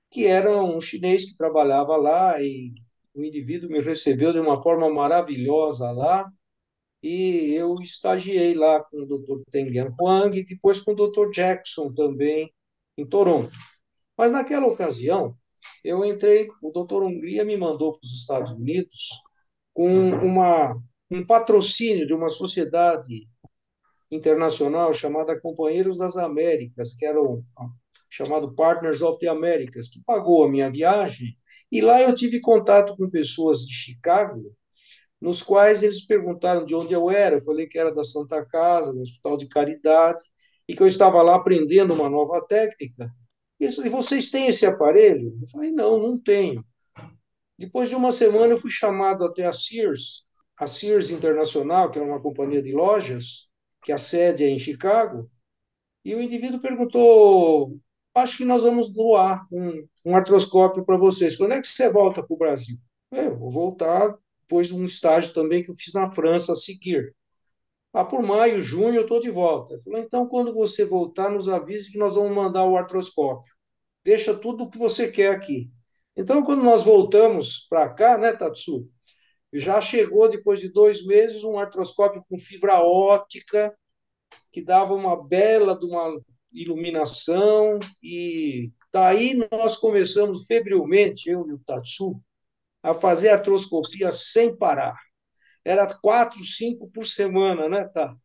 que 0.09 0.25
era 0.25 0.62
um 0.62 0.81
chinês 0.81 1.25
que 1.25 1.37
trabalhava 1.37 1.97
lá 1.97 2.41
e 2.41 2.73
o 3.12 3.25
indivíduo 3.25 3.69
me 3.69 3.81
recebeu 3.81 4.31
de 4.31 4.38
uma 4.38 4.62
forma 4.62 4.88
maravilhosa 4.88 5.91
lá 5.91 6.31
e 7.03 7.53
eu 7.55 7.75
estagiei 7.81 8.55
lá 8.55 8.85
com 8.85 8.99
o 8.99 9.07
Dr. 9.07 9.43
Tengan 9.50 9.93
Huang 9.99 10.38
e 10.38 10.45
depois 10.45 10.79
com 10.79 10.93
o 10.93 10.95
Dr. 10.95 11.31
Jackson 11.33 11.93
também 11.93 12.55
em 12.97 13.05
Toronto. 13.05 13.53
Mas 14.17 14.31
naquela 14.31 14.69
ocasião, 14.69 15.37
eu 15.85 16.05
entrei, 16.05 16.49
o 16.62 16.71
Dr. 16.71 17.03
Hungria 17.03 17.45
me 17.45 17.57
mandou 17.57 17.93
para 17.93 18.07
os 18.07 18.15
Estados 18.15 18.53
Unidos 18.53 19.11
com 19.73 19.88
uma, 20.11 20.77
um 21.11 21.25
patrocínio 21.25 22.07
de 22.07 22.15
uma 22.15 22.29
sociedade 22.29 23.29
internacional 24.11 24.93
chamada 24.93 25.41
Companheiros 25.41 25.97
das 25.97 26.17
Américas, 26.17 26.95
que 26.95 27.05
era 27.05 27.21
o 27.21 27.45
chamado 28.11 28.55
Partners 28.55 29.03
of 29.03 29.19
the 29.19 29.29
Americas, 29.29 29.88
que 29.88 30.03
pagou 30.05 30.45
a 30.45 30.49
minha 30.49 30.71
viagem. 30.71 31.37
E 31.71 31.81
lá 31.81 32.00
eu 32.00 32.15
tive 32.15 32.41
contato 32.41 32.97
com 32.97 33.11
pessoas 33.11 33.61
de 33.67 33.73
Chicago 33.73 34.43
nos 35.21 35.43
quais 35.43 35.83
eles 35.83 36.05
perguntaram 36.07 36.65
de 36.65 36.75
onde 36.75 36.93
eu 36.93 37.11
era. 37.11 37.37
Eu 37.37 37.41
falei 37.41 37.67
que 37.67 37.79
era 37.79 37.93
da 37.93 38.05
Santa 38.05 38.45
Casa, 38.47 38.93
no 38.93 39.00
Hospital 39.00 39.37
de 39.37 39.49
Caridade, 39.49 40.23
e 40.69 40.75
que 40.75 40.83
eu 40.83 40.87
estava 40.87 41.23
lá 41.23 41.37
aprendendo 41.37 41.93
uma 41.93 42.09
nova 42.09 42.41
técnica. 42.47 43.12
Isso, 43.59 43.85
e 43.85 43.88
vocês 43.88 44.31
têm 44.31 44.47
esse 44.47 44.65
aparelho? 44.67 45.37
Eu 45.41 45.49
falei, 45.49 45.71
não, 45.71 45.99
não 45.99 46.19
tenho. 46.19 46.65
Depois 47.59 47.88
de 47.88 47.97
uma 47.97 48.12
semana, 48.12 48.55
eu 48.55 48.59
fui 48.59 48.71
chamado 48.71 49.25
até 49.25 49.45
a 49.45 49.53
Sears, 49.53 50.25
a 50.57 50.67
Sears 50.67 51.11
Internacional, 51.11 51.91
que 51.91 51.99
é 51.99 52.03
uma 52.03 52.21
companhia 52.23 52.62
de 52.62 52.73
lojas, 52.73 53.49
que 53.83 53.91
a 53.93 53.99
sede 53.99 54.45
é 54.45 54.49
em 54.49 54.59
Chicago, 54.59 55.31
e 56.05 56.15
o 56.15 56.23
indivíduo 56.23 56.61
perguntou: 56.61 57.79
Acho 58.15 58.38
que 58.38 58.45
nós 58.45 58.62
vamos 58.62 58.93
doar 58.93 59.47
um, 59.53 59.87
um 60.05 60.17
artroscópio 60.17 60.85
para 60.85 60.97
vocês. 60.97 61.37
Quando 61.37 61.53
é 61.55 61.61
que 61.61 61.67
você 61.67 61.91
volta 61.91 62.23
para 62.23 62.35
o 62.35 62.38
Brasil? 62.38 62.79
Eu 63.11 63.38
vou 63.38 63.50
voltar 63.50 64.17
depois 64.41 64.69
de 64.69 64.75
um 64.75 64.85
estágio 64.85 65.35
também 65.35 65.62
que 65.62 65.71
eu 65.71 65.75
fiz 65.75 65.93
na 65.93 66.07
França 66.07 66.53
a 66.53 66.57
seguir. 66.57 67.15
Ah, 67.99 68.05
por 68.05 68.23
maio, 68.23 68.62
junho 68.62 68.95
eu 68.95 69.02
estou 69.02 69.19
de 69.19 69.28
volta. 69.28 69.75
Ele 69.75 69.83
falou, 69.83 69.99
então 69.99 70.28
quando 70.28 70.55
você 70.55 70.85
voltar, 70.85 71.28
nos 71.31 71.49
avise 71.49 71.90
que 71.90 71.99
nós 71.99 72.14
vamos 72.14 72.31
mandar 72.31 72.64
o 72.64 72.76
artroscópio. 72.76 73.52
Deixa 74.05 74.33
tudo 74.38 74.62
o 74.62 74.71
que 74.71 74.78
você 74.78 75.11
quer 75.11 75.33
aqui. 75.33 75.69
Então, 76.17 76.45
quando 76.45 76.62
nós 76.62 76.85
voltamos 76.85 77.67
para 77.69 77.88
cá, 77.93 78.17
né, 78.17 78.33
Tatsu? 78.33 78.88
Já 79.52 79.81
chegou, 79.81 80.28
depois 80.28 80.61
de 80.61 80.69
dois 80.69 81.05
meses, 81.05 81.43
um 81.43 81.59
artroscópio 81.59 82.23
com 82.31 82.38
fibra 82.38 82.81
ótica, 82.81 83.76
que 84.52 84.62
dava 84.62 84.95
uma 84.95 85.21
bela 85.21 85.76
de 85.76 85.85
uma 85.85 86.21
iluminação, 86.52 87.81
e 88.00 88.71
daí 88.93 89.45
nós 89.50 89.76
começamos 89.76 90.47
febrilmente, 90.47 91.28
eu 91.28 91.49
e 91.49 91.52
o 91.52 91.59
Tatsu, 91.67 92.23
a 92.81 92.95
fazer 92.95 93.31
artroscopia 93.31 94.12
sem 94.12 94.57
parar. 94.57 95.08
Era 95.68 95.87
quatro, 95.87 96.42
cinco 96.44 96.90
por 96.90 97.06
semana, 97.06 97.68
né, 97.68 97.84
tá? 97.84 98.16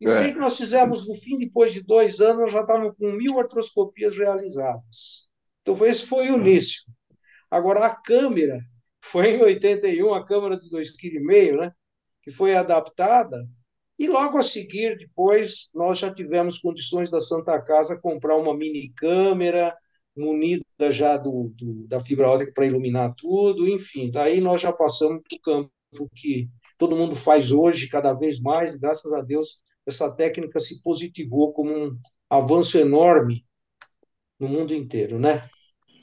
E 0.00 0.06
é. 0.06 0.10
sei 0.10 0.32
que 0.32 0.38
nós 0.38 0.56
fizemos, 0.56 1.08
no 1.08 1.14
fim, 1.16 1.36
depois 1.38 1.72
de 1.72 1.82
dois 1.82 2.20
anos, 2.20 2.42
nós 2.42 2.52
já 2.52 2.60
estávamos 2.60 2.92
com 2.96 3.10
mil 3.10 3.40
artroscopias 3.40 4.16
realizadas. 4.16 5.26
Então, 5.62 5.74
esse 5.86 6.06
foi 6.06 6.30
o 6.30 6.38
início. 6.38 6.82
Agora, 7.50 7.86
a 7.86 7.90
câmera, 7.90 8.60
foi 9.02 9.30
em 9.30 9.42
81, 9.42 10.14
a 10.14 10.24
câmera 10.24 10.56
de 10.56 10.70
2,5 10.70 10.96
kg, 11.00 11.56
né? 11.56 11.72
Que 12.22 12.30
foi 12.30 12.54
adaptada. 12.54 13.42
E 13.98 14.06
logo 14.06 14.38
a 14.38 14.42
seguir, 14.42 14.96
depois, 14.96 15.68
nós 15.74 15.98
já 15.98 16.14
tivemos 16.14 16.58
condições 16.58 17.10
da 17.10 17.20
Santa 17.20 17.60
Casa 17.60 17.98
comprar 18.00 18.36
uma 18.36 18.56
mini 18.56 18.92
câmera, 18.96 19.76
munida 20.16 20.64
já 20.90 21.16
do, 21.16 21.52
do 21.56 21.88
da 21.88 21.98
fibra 21.98 22.28
ótica 22.28 22.52
para 22.52 22.66
iluminar 22.66 23.14
tudo, 23.16 23.68
enfim. 23.68 24.10
Daí 24.12 24.40
nós 24.40 24.60
já 24.60 24.72
passamos 24.72 25.22
para 25.28 25.36
o 25.36 25.40
campo 25.40 26.10
que 26.14 26.48
todo 26.84 26.96
mundo 26.96 27.14
faz 27.14 27.50
hoje, 27.50 27.88
cada 27.88 28.12
vez 28.12 28.38
mais, 28.38 28.74
e 28.74 28.78
graças 28.78 29.10
a 29.14 29.22
Deus 29.22 29.62
essa 29.86 30.10
técnica 30.10 30.60
se 30.60 30.82
positivou 30.82 31.50
como 31.50 31.74
um 31.74 31.98
avanço 32.28 32.76
enorme 32.76 33.46
no 34.38 34.48
mundo 34.48 34.74
inteiro, 34.74 35.18
né? 35.18 35.48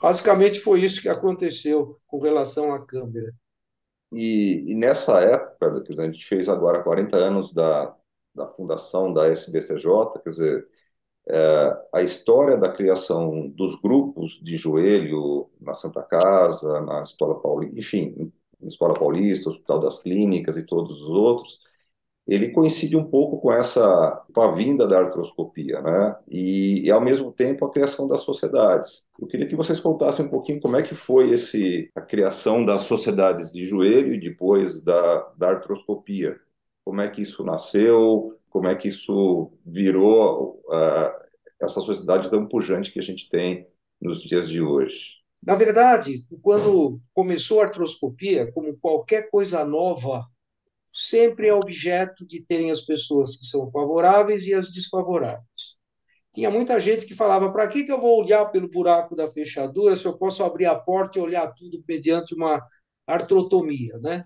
Basicamente 0.00 0.58
foi 0.58 0.80
isso 0.80 1.00
que 1.00 1.08
aconteceu 1.08 2.00
com 2.08 2.18
relação 2.18 2.74
à 2.74 2.84
câmera. 2.84 3.32
E, 4.12 4.64
e 4.66 4.74
nessa 4.74 5.20
época, 5.20 5.84
que 5.84 6.00
a 6.00 6.04
gente 6.04 6.26
fez 6.26 6.48
agora 6.48 6.82
40 6.82 7.16
anos 7.16 7.52
da, 7.52 7.94
da 8.34 8.48
fundação 8.48 9.12
da 9.12 9.28
SBCJ, 9.28 9.86
quer 10.24 10.30
dizer, 10.30 10.68
é, 11.28 11.86
a 11.92 12.02
história 12.02 12.56
da 12.56 12.72
criação 12.72 13.48
dos 13.50 13.80
grupos 13.80 14.40
de 14.42 14.56
joelho 14.56 15.48
na 15.60 15.74
Santa 15.74 16.02
Casa, 16.02 16.80
na 16.80 17.02
Escola 17.02 17.40
Paulista, 17.40 17.78
enfim, 17.78 18.32
Escola 18.68 18.94
Paulista, 18.94 19.50
Hospital 19.50 19.80
das 19.80 20.00
Clínicas 20.00 20.56
e 20.56 20.66
todos 20.66 21.00
os 21.02 21.08
outros, 21.08 21.58
ele 22.26 22.50
coincide 22.52 22.96
um 22.96 23.04
pouco 23.04 23.40
com 23.40 23.52
essa 23.52 24.24
com 24.32 24.40
a 24.42 24.54
vinda 24.54 24.86
da 24.86 24.98
artroscopia, 25.00 25.80
né? 25.82 26.16
E, 26.28 26.82
e, 26.86 26.90
ao 26.90 27.00
mesmo 27.00 27.32
tempo 27.32 27.64
a 27.64 27.70
criação 27.70 28.06
das 28.06 28.20
sociedades. 28.20 29.06
Eu 29.20 29.26
queria 29.26 29.46
que 29.48 29.56
vocês 29.56 29.80
contassem 29.80 30.26
um 30.26 30.28
pouquinho 30.28 30.60
como 30.60 30.76
é 30.76 30.82
que 30.82 30.94
foi 30.94 31.30
esse 31.30 31.90
a 31.94 32.00
criação 32.00 32.64
das 32.64 32.82
sociedades 32.82 33.52
de 33.52 33.64
joelho 33.64 34.14
e 34.14 34.20
depois 34.20 34.80
da, 34.82 35.18
da 35.36 35.48
artroscopia. 35.50 36.38
Como 36.84 37.00
é 37.00 37.08
que 37.10 37.22
isso 37.22 37.44
nasceu? 37.44 38.38
Como 38.50 38.68
é 38.68 38.76
que 38.76 38.88
isso 38.88 39.50
virou 39.66 40.62
uh, 40.66 41.12
essa 41.60 41.80
sociedade 41.80 42.30
tão 42.30 42.46
pujante 42.46 42.92
que 42.92 42.98
a 42.98 43.02
gente 43.02 43.28
tem 43.28 43.66
nos 44.00 44.22
dias 44.22 44.48
de 44.48 44.60
hoje? 44.62 45.21
Na 45.44 45.54
verdade, 45.54 46.24
quando 46.40 47.00
começou 47.12 47.60
a 47.60 47.64
artroscopia, 47.64 48.50
como 48.52 48.76
qualquer 48.78 49.28
coisa 49.28 49.64
nova 49.64 50.24
sempre 50.92 51.48
é 51.48 51.54
objeto 51.54 52.26
de 52.26 52.44
terem 52.44 52.70
as 52.70 52.82
pessoas 52.82 53.34
que 53.36 53.46
são 53.46 53.68
favoráveis 53.70 54.46
e 54.46 54.54
as 54.54 54.70
desfavoráveis. 54.70 55.76
Tinha 56.32 56.50
muita 56.50 56.78
gente 56.78 57.06
que 57.06 57.14
falava: 57.14 57.52
para 57.52 57.66
que, 57.68 57.84
que 57.84 57.92
eu 57.92 58.00
vou 58.00 58.22
olhar 58.22 58.46
pelo 58.46 58.68
buraco 58.68 59.16
da 59.16 59.26
fechadura 59.26 59.96
se 59.96 60.06
eu 60.06 60.16
posso 60.16 60.44
abrir 60.44 60.66
a 60.66 60.74
porta 60.74 61.18
e 61.18 61.22
olhar 61.22 61.52
tudo 61.54 61.82
mediante 61.88 62.34
uma 62.34 62.62
artrotomia? 63.06 63.98
Né? 63.98 64.24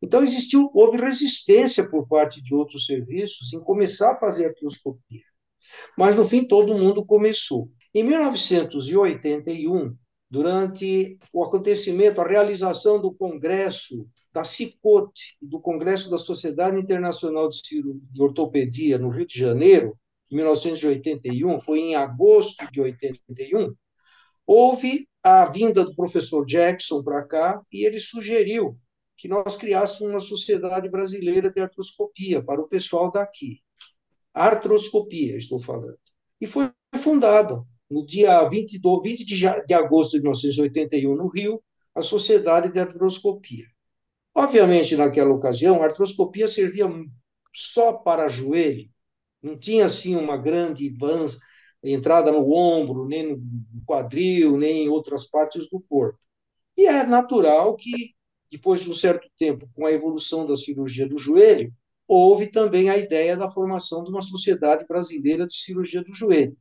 Então, 0.00 0.22
existiu, 0.22 0.70
houve 0.74 0.98
resistência 0.98 1.88
por 1.88 2.06
parte 2.08 2.42
de 2.42 2.54
outros 2.54 2.86
serviços 2.86 3.52
em 3.52 3.60
começar 3.60 4.12
a 4.12 4.18
fazer 4.18 4.46
artroscopia. 4.46 5.22
Mas, 5.96 6.16
no 6.16 6.24
fim, 6.24 6.46
todo 6.46 6.76
mundo 6.76 7.04
começou. 7.04 7.70
Em 7.94 8.02
1981, 8.02 9.94
durante 10.32 11.18
o 11.30 11.44
acontecimento, 11.44 12.18
a 12.18 12.26
realização 12.26 12.98
do 12.98 13.12
Congresso 13.12 14.08
da 14.32 14.42
CICOT, 14.42 15.36
do 15.42 15.60
Congresso 15.60 16.08
da 16.10 16.16
Sociedade 16.16 16.78
Internacional 16.78 17.50
de, 17.50 17.60
Ciro, 17.62 18.00
de 18.10 18.22
Ortopedia, 18.22 18.96
no 18.96 19.10
Rio 19.10 19.26
de 19.26 19.38
Janeiro, 19.38 19.94
em 20.30 20.36
1981, 20.36 21.60
foi 21.60 21.80
em 21.80 21.96
agosto 21.96 22.66
de 22.72 22.80
81, 22.80 23.74
houve 24.46 25.06
a 25.22 25.44
vinda 25.44 25.84
do 25.84 25.94
professor 25.94 26.46
Jackson 26.46 27.02
para 27.02 27.22
cá 27.24 27.60
e 27.70 27.84
ele 27.84 28.00
sugeriu 28.00 28.78
que 29.18 29.28
nós 29.28 29.54
criássemos 29.54 30.10
uma 30.10 30.18
sociedade 30.18 30.88
brasileira 30.88 31.50
de 31.50 31.60
artroscopia 31.60 32.42
para 32.42 32.58
o 32.58 32.66
pessoal 32.66 33.12
daqui. 33.12 33.60
Artroscopia, 34.32 35.36
estou 35.36 35.58
falando. 35.58 35.98
E 36.40 36.46
foi 36.46 36.70
fundada 36.96 37.62
no 37.92 38.06
dia 38.06 38.42
20, 38.48 38.80
20 39.02 39.24
de, 39.24 39.66
de 39.66 39.74
agosto 39.74 40.12
de 40.12 40.22
1981, 40.22 41.14
no 41.14 41.28
Rio, 41.28 41.62
a 41.94 42.00
Sociedade 42.02 42.72
de 42.72 42.80
Artroscopia. 42.80 43.66
Obviamente, 44.34 44.96
naquela 44.96 45.30
ocasião, 45.30 45.82
a 45.82 45.84
artroscopia 45.84 46.48
servia 46.48 46.86
só 47.54 47.92
para 47.92 48.28
joelho, 48.28 48.88
não 49.42 49.58
tinha 49.58 49.84
assim 49.84 50.16
uma 50.16 50.38
grande 50.38 50.88
vans, 50.88 51.38
entrada 51.84 52.32
no 52.32 52.50
ombro, 52.52 53.06
nem 53.06 53.36
no 53.36 53.84
quadril, 53.84 54.56
nem 54.56 54.84
em 54.84 54.88
outras 54.88 55.24
partes 55.24 55.68
do 55.68 55.80
corpo. 55.80 56.18
E 56.76 56.86
é 56.86 57.04
natural 57.04 57.76
que, 57.76 58.14
depois 58.50 58.82
de 58.82 58.90
um 58.90 58.94
certo 58.94 59.28
tempo, 59.36 59.68
com 59.74 59.84
a 59.84 59.92
evolução 59.92 60.46
da 60.46 60.56
cirurgia 60.56 61.06
do 61.06 61.18
joelho, 61.18 61.72
houve 62.06 62.46
também 62.46 62.88
a 62.88 62.96
ideia 62.96 63.36
da 63.36 63.50
formação 63.50 64.02
de 64.02 64.10
uma 64.10 64.20
sociedade 64.20 64.86
brasileira 64.86 65.46
de 65.46 65.54
cirurgia 65.54 66.02
do 66.02 66.14
joelho, 66.14 66.56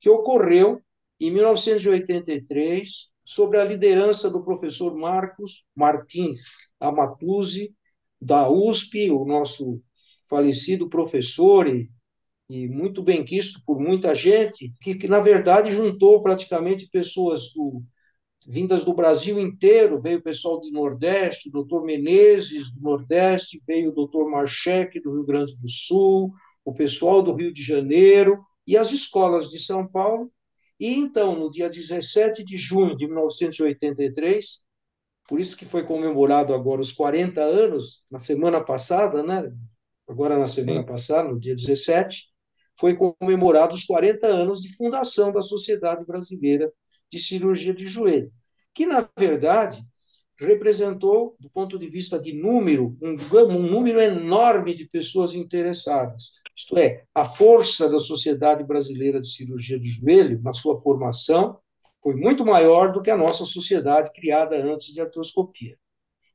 que 0.00 0.08
ocorreu 0.08 0.80
em 1.20 1.30
1983, 1.30 3.10
sob 3.24 3.58
a 3.58 3.64
liderança 3.64 4.30
do 4.30 4.42
professor 4.42 4.96
Marcos 4.96 5.64
Martins, 5.74 6.70
Amatuzzi, 6.80 7.74
da 8.20 8.48
USP, 8.48 9.10
o 9.10 9.24
nosso 9.24 9.82
falecido 10.28 10.88
professor 10.88 11.66
e, 11.66 11.90
e 12.48 12.68
muito 12.68 13.02
bem 13.02 13.24
quisto 13.24 13.60
por 13.66 13.80
muita 13.80 14.14
gente, 14.14 14.72
que, 14.80 14.94
que, 14.94 15.08
na 15.08 15.20
verdade 15.20 15.72
juntou 15.72 16.22
praticamente 16.22 16.88
pessoas 16.88 17.52
do, 17.54 17.82
vindas 18.46 18.84
do 18.84 18.94
Brasil 18.94 19.38
inteiro, 19.38 20.00
veio 20.00 20.18
o 20.18 20.22
pessoal 20.22 20.60
do 20.60 20.70
Nordeste, 20.70 21.48
o 21.48 21.52
doutor 21.52 21.84
Menezes 21.84 22.72
do 22.74 22.80
Nordeste, 22.80 23.60
veio 23.66 23.90
o 23.90 23.94
doutor 23.94 24.30
Marchek 24.30 25.00
do 25.00 25.12
Rio 25.12 25.24
Grande 25.24 25.56
do 25.56 25.68
Sul, 25.68 26.32
o 26.64 26.72
pessoal 26.72 27.22
do 27.22 27.34
Rio 27.34 27.52
de 27.52 27.62
Janeiro 27.62 28.38
e 28.68 28.76
as 28.76 28.92
escolas 28.92 29.50
de 29.50 29.58
São 29.58 29.88
Paulo. 29.88 30.30
E 30.78 30.94
então, 30.94 31.34
no 31.34 31.50
dia 31.50 31.70
17 31.70 32.44
de 32.44 32.58
junho 32.58 32.94
de 32.94 33.06
1983, 33.06 34.62
por 35.26 35.40
isso 35.40 35.56
que 35.56 35.64
foi 35.64 35.84
comemorado 35.84 36.54
agora 36.54 36.82
os 36.82 36.92
40 36.92 37.40
anos, 37.40 38.04
na 38.10 38.18
semana 38.18 38.62
passada, 38.62 39.22
né? 39.22 39.50
agora 40.06 40.38
na 40.38 40.46
semana 40.46 40.80
Sim. 40.80 40.86
passada, 40.86 41.28
no 41.30 41.40
dia 41.40 41.54
17, 41.54 42.28
foi 42.78 42.94
comemorado 42.94 43.74
os 43.74 43.84
40 43.84 44.26
anos 44.26 44.60
de 44.60 44.76
fundação 44.76 45.32
da 45.32 45.42
Sociedade 45.42 46.04
Brasileira 46.04 46.70
de 47.10 47.18
Cirurgia 47.18 47.72
de 47.74 47.86
Joelho, 47.86 48.30
que, 48.74 48.86
na 48.86 49.08
verdade, 49.18 49.82
representou, 50.40 51.36
do 51.40 51.50
ponto 51.50 51.78
de 51.78 51.88
vista 51.88 52.20
de 52.20 52.32
número, 52.32 52.96
um, 53.02 53.16
um 53.48 53.62
número 53.62 54.00
enorme 54.00 54.74
de 54.74 54.86
pessoas 54.86 55.34
interessadas. 55.34 56.32
Isto 56.56 56.78
é, 56.78 57.04
a 57.14 57.24
força 57.24 57.88
da 57.88 57.98
Sociedade 57.98 58.64
Brasileira 58.64 59.20
de 59.20 59.28
Cirurgia 59.28 59.78
de 59.78 59.88
Joelho, 59.88 60.40
na 60.42 60.52
sua 60.52 60.76
formação, 60.80 61.58
foi 62.02 62.14
muito 62.14 62.44
maior 62.44 62.92
do 62.92 63.02
que 63.02 63.10
a 63.10 63.16
nossa 63.16 63.44
sociedade 63.44 64.12
criada 64.12 64.56
antes 64.56 64.92
de 64.92 65.00
artroscopia. 65.00 65.76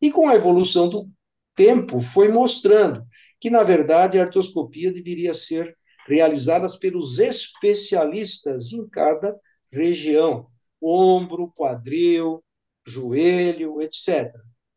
E 0.01 0.11
com 0.11 0.27
a 0.27 0.35
evolução 0.35 0.89
do 0.89 1.09
tempo, 1.55 1.99
foi 1.99 2.27
mostrando 2.27 3.05
que, 3.39 3.49
na 3.49 3.63
verdade, 3.63 4.19
a 4.19 4.23
artroscopia 4.23 4.91
deveria 4.91 5.33
ser 5.33 5.77
realizada 6.07 6.67
pelos 6.79 7.19
especialistas 7.19 8.73
em 8.73 8.87
cada 8.87 9.35
região, 9.71 10.47
ombro, 10.81 11.51
quadril, 11.57 12.43
joelho, 12.85 13.81
etc. 13.81 14.31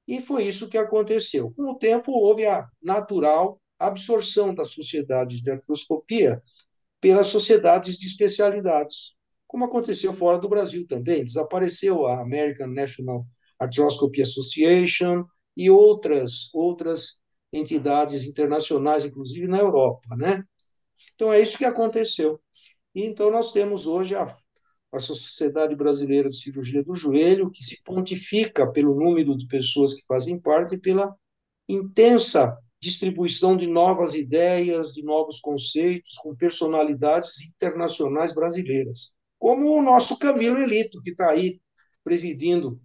E 0.07 0.21
foi 0.21 0.45
isso 0.45 0.69
que 0.69 0.79
aconteceu. 0.79 1.53
Com 1.53 1.73
o 1.73 1.79
tempo, 1.79 2.13
houve 2.13 2.47
a 2.47 2.67
natural 2.83 3.61
absorção 3.79 4.55
das 4.55 4.69
sociedades 4.73 5.43
de 5.43 5.51
artroscopia 5.51 6.41
pelas 7.01 7.27
sociedades 7.27 7.99
de 7.99 8.07
especialidades 8.07 9.17
como 9.47 9.65
aconteceu 9.65 10.13
fora 10.13 10.39
do 10.39 10.49
Brasil 10.49 10.87
também. 10.87 11.25
Desapareceu 11.25 12.07
a 12.07 12.21
American 12.21 12.69
National 12.69 13.27
Arthroscopy 13.59 14.23
Association 14.23 15.25
e 15.57 15.71
outras 15.71 16.51
outras 16.53 17.21
entidades 17.53 18.27
internacionais, 18.27 19.07
inclusive 19.07 19.47
na 19.49 19.59
Europa, 19.59 20.15
né? 20.17 20.45
Então 21.15 21.33
é 21.33 21.41
isso 21.41 21.57
que 21.57 21.65
aconteceu. 21.65 22.41
E 22.95 23.05
então 23.05 23.31
nós 23.31 23.53
temos 23.53 23.87
hoje 23.87 24.15
a, 24.15 24.27
a 24.97 25.01
Sociedade 25.01 25.75
Brasileira 25.75 26.29
de 26.29 26.37
Cirurgia 26.37 26.83
do 26.83 26.95
Joelho, 26.95 27.51
que 27.51 27.63
se 27.63 27.83
pontifica 27.83 28.71
pelo 28.71 28.95
número 28.95 29.37
de 29.37 29.47
pessoas 29.47 29.95
que 29.95 30.05
fazem 30.07 30.39
parte 30.39 30.75
e 30.75 30.81
pela 30.81 31.15
intensa 31.69 32.57
distribuição 32.81 33.57
de 33.57 33.67
novas 33.67 34.15
ideias, 34.15 34.93
de 34.93 35.03
novos 35.03 35.41
conceitos, 35.41 36.15
com 36.19 36.37
personalidades 36.37 37.49
internacionais 37.49 38.33
brasileiras 38.33 39.17
como 39.39 39.79
o 39.79 39.83
nosso 39.83 40.19
Camilo 40.19 40.59
Elito, 40.59 41.01
que 41.03 41.11
está 41.11 41.31
aí 41.31 41.61
presidindo 42.03 42.81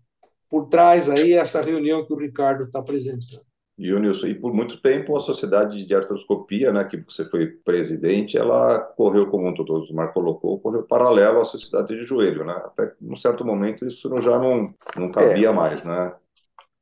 por 0.49 0.67
trás 0.67 1.09
aí 1.09 1.33
essa 1.33 1.61
reunião 1.61 2.05
que 2.05 2.13
o 2.13 2.17
Ricardo 2.17 2.65
está 2.65 2.79
apresentando. 2.79 3.45
E, 3.77 3.91
Nilson, 3.91 4.27
e 4.27 4.35
por 4.35 4.53
muito 4.53 4.79
tempo 4.81 5.15
a 5.15 5.19
Sociedade 5.19 5.85
de 5.85 5.95
Artroscopia, 5.95 6.71
né, 6.71 6.83
que 6.83 6.97
você 6.97 7.25
foi 7.25 7.47
presidente, 7.47 8.37
ela 8.37 8.79
correu, 8.79 9.29
como 9.29 9.49
o 9.49 9.53
doutor 9.53 9.91
Mar 9.93 10.13
colocou, 10.13 10.59
correu 10.59 10.83
paralelo 10.83 11.41
à 11.41 11.45
Sociedade 11.45 11.95
de 11.95 12.03
Joelho, 12.03 12.45
né? 12.45 12.53
Até 12.53 12.93
num 13.01 13.15
certo 13.15 13.43
momento 13.43 13.85
isso 13.85 14.21
já 14.21 14.37
não, 14.37 14.73
não 14.95 15.11
cabia 15.11 15.49
é. 15.49 15.53
mais, 15.53 15.83
né? 15.83 16.13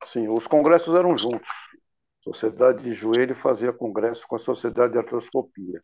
Sim, 0.06 0.28
os 0.28 0.48
congressos 0.48 0.94
eram 0.96 1.18
juntos. 1.18 1.50
Sociedade 2.22 2.84
de 2.84 2.94
Joelho 2.94 3.36
fazia 3.36 3.72
congresso 3.72 4.28
com 4.28 4.36
a 4.36 4.40
Sociedade 4.40 4.94
de 4.94 5.00
Artroscopia. 5.00 5.82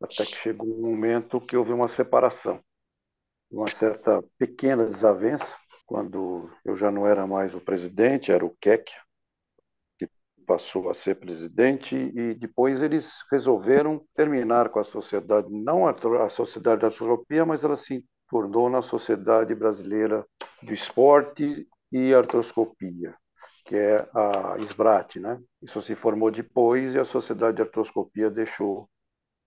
Até 0.00 0.24
que 0.24 0.36
chegou 0.36 0.68
um 0.68 0.90
momento 0.90 1.40
que 1.40 1.56
houve 1.56 1.72
uma 1.72 1.88
separação 1.88 2.60
uma 3.50 3.68
certa 3.68 4.22
pequena 4.38 4.86
desavença, 4.86 5.56
quando 5.86 6.50
eu 6.64 6.76
já 6.76 6.90
não 6.90 7.06
era 7.06 7.26
mais 7.26 7.54
o 7.54 7.60
presidente, 7.60 8.30
era 8.30 8.44
o 8.44 8.54
Keck, 8.60 8.92
passou 10.48 10.88
a 10.88 10.94
ser 10.94 11.16
presidente 11.16 11.94
e 11.94 12.32
depois 12.32 12.80
eles 12.80 13.22
resolveram 13.30 14.02
terminar 14.14 14.70
com 14.70 14.80
a 14.80 14.84
sociedade, 14.84 15.46
não 15.50 15.86
a, 15.86 16.30
sociedade 16.30 16.80
da 16.80 16.86
artroscopia, 16.86 17.44
mas 17.44 17.62
ela 17.62 17.76
se 17.76 18.02
tornou 18.30 18.70
na 18.70 18.80
Sociedade 18.80 19.54
Brasileira 19.54 20.24
do 20.62 20.72
Esporte 20.72 21.68
e 21.92 22.14
Artroscopia, 22.14 23.14
que 23.66 23.76
é 23.76 24.08
a 24.14 24.56
SBRAT, 24.58 25.20
né? 25.20 25.38
Isso 25.60 25.82
se 25.82 25.94
formou 25.94 26.30
depois 26.30 26.94
e 26.94 26.98
a 26.98 27.04
Sociedade 27.04 27.56
de 27.56 27.62
Artroscopia 27.62 28.30
deixou 28.30 28.88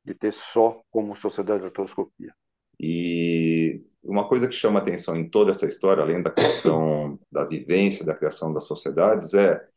de 0.05 0.13
ter 0.13 0.33
só 0.33 0.81
como 0.91 1.15
Sociedade 1.15 1.61
de 1.61 1.65
Artroscopia. 1.65 2.31
E 2.79 3.83
uma 4.03 4.27
coisa 4.27 4.47
que 4.47 4.55
chama 4.55 4.79
atenção 4.79 5.15
em 5.15 5.27
toda 5.27 5.49
essa 5.49 5.65
história, 5.65 6.03
além 6.03 6.21
da 6.21 6.29
questão 6.31 7.19
da 7.31 7.43
vivência, 7.43 8.05
da 8.05 8.15
criação 8.15 8.51
das 8.51 8.65
sociedades, 8.65 9.33
é 9.33 9.67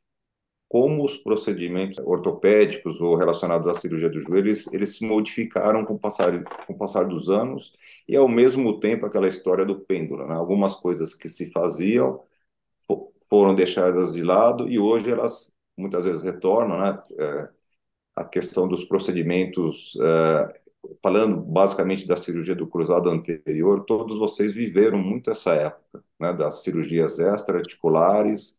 como 0.75 1.05
os 1.05 1.17
procedimentos 1.17 2.01
ortopédicos 2.01 3.01
ou 3.01 3.15
relacionados 3.15 3.69
à 3.69 3.75
cirurgia 3.75 4.11
do 4.11 4.19
joelho, 4.19 4.49
eles, 4.49 4.67
eles 4.73 4.97
se 4.97 5.07
modificaram 5.07 5.85
com 5.85 5.95
o, 5.95 5.99
passar, 6.01 6.43
com 6.67 6.73
o 6.73 6.77
passar 6.77 7.07
dos 7.07 7.31
anos 7.31 7.73
e, 8.09 8.17
ao 8.17 8.27
mesmo 8.27 8.81
tempo, 8.81 9.07
aquela 9.07 9.29
história 9.29 9.65
do 9.65 9.79
pêndulo. 9.79 10.27
Né? 10.27 10.35
Algumas 10.35 10.75
coisas 10.75 11.15
que 11.15 11.29
se 11.29 11.53
faziam 11.53 12.21
foram 13.31 13.55
deixadas 13.55 14.15
de 14.15 14.25
lado 14.25 14.69
e 14.69 14.77
hoje 14.77 15.09
elas 15.09 15.55
muitas 15.77 16.03
vezes 16.03 16.25
retornam. 16.25 16.81
Né? 16.81 17.01
É, 17.21 17.49
a 18.17 18.25
questão 18.25 18.67
dos 18.67 18.85
procedimentos, 18.85 19.97
é, 20.03 20.61
falando 21.01 21.37
basicamente 21.37 22.05
da 22.05 22.17
cirurgia 22.17 22.57
do 22.57 22.67
cruzado 22.67 23.09
anterior, 23.11 23.85
todos 23.85 24.19
vocês 24.19 24.53
viveram 24.53 24.99
muito 24.99 25.31
essa 25.31 25.55
época, 25.55 26.03
né? 26.19 26.33
das 26.33 26.65
cirurgias 26.65 27.21
extraarticulares, 27.21 28.59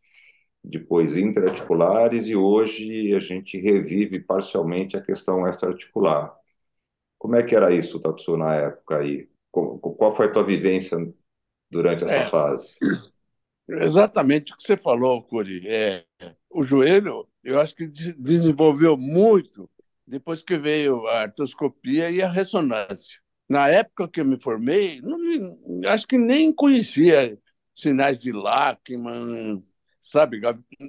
depois 0.67 1.15
interarticulares 1.15 2.28
e 2.28 2.36
hoje 2.36 3.13
a 3.13 3.19
gente 3.19 3.60
revive 3.60 4.19
parcialmente 4.19 4.97
a 4.97 5.01
questão 5.01 5.47
extraarticular. 5.47 6.36
Como 7.17 7.36
é 7.36 7.43
que 7.43 7.56
era 7.56 7.73
isso, 7.73 7.99
Tatsu, 7.99 8.36
na 8.38 8.56
época 8.56 8.97
aí? 8.97 9.30
Qual 9.51 10.15
foi 10.15 10.25
a 10.25 10.32
tua 10.32 10.43
vivência 10.43 10.97
durante 11.69 12.04
essa 12.04 12.17
é, 12.17 12.25
fase? 12.25 12.75
Exatamente 13.69 14.54
o 14.54 14.58
que 14.58 14.63
você 14.63 14.75
falou, 14.75 15.23
Curi. 15.23 15.67
É, 15.67 16.06
o 16.49 16.63
joelho, 16.63 17.28
eu 17.43 17.60
acho 17.60 17.75
que 17.75 17.88
desenvolveu 17.88 18.97
muito 18.97 19.69
depois 20.06 20.41
que 20.41 20.58
veio 20.58 21.08
a 21.08 21.21
artroscopia 21.21 22.12
e 22.12 22.21
a 22.21 22.30
ressonância. 22.30 23.19
Na 23.47 23.69
época 23.69 24.08
que 24.08 24.19
eu 24.19 24.25
me 24.25 24.39
formei, 24.39 24.99
não, 25.01 25.17
acho 25.88 26.08
que 26.08 26.17
nem 26.17 26.54
conhecia 26.54 27.38
sinais 27.73 28.21
de 28.21 28.32
Lachman, 28.32 29.63
sabe? 30.09 30.39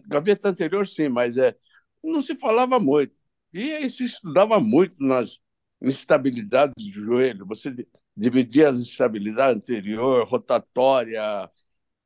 Gaveta 0.07 0.49
anterior, 0.49 0.87
sim, 0.87 1.09
mas 1.09 1.37
é, 1.37 1.57
não 2.03 2.21
se 2.21 2.37
falava 2.37 2.79
muito. 2.79 3.15
E 3.53 3.73
aí 3.73 3.91
se 3.91 4.05
estudava 4.05 4.61
muito 4.61 4.97
nas 5.03 5.39
instabilidades 5.81 6.75
do 6.93 7.01
joelho. 7.01 7.47
Você 7.47 7.75
dividia 8.17 8.69
as 8.69 8.79
instabilidades 8.79 9.57
anterior, 9.57 10.27
rotatória, 10.27 11.51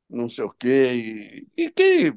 não 0.09 0.27
sei 0.29 0.43
o 0.43 0.49
quê, 0.51 1.47
e, 1.57 1.65
e 1.65 1.71
que, 1.71 2.13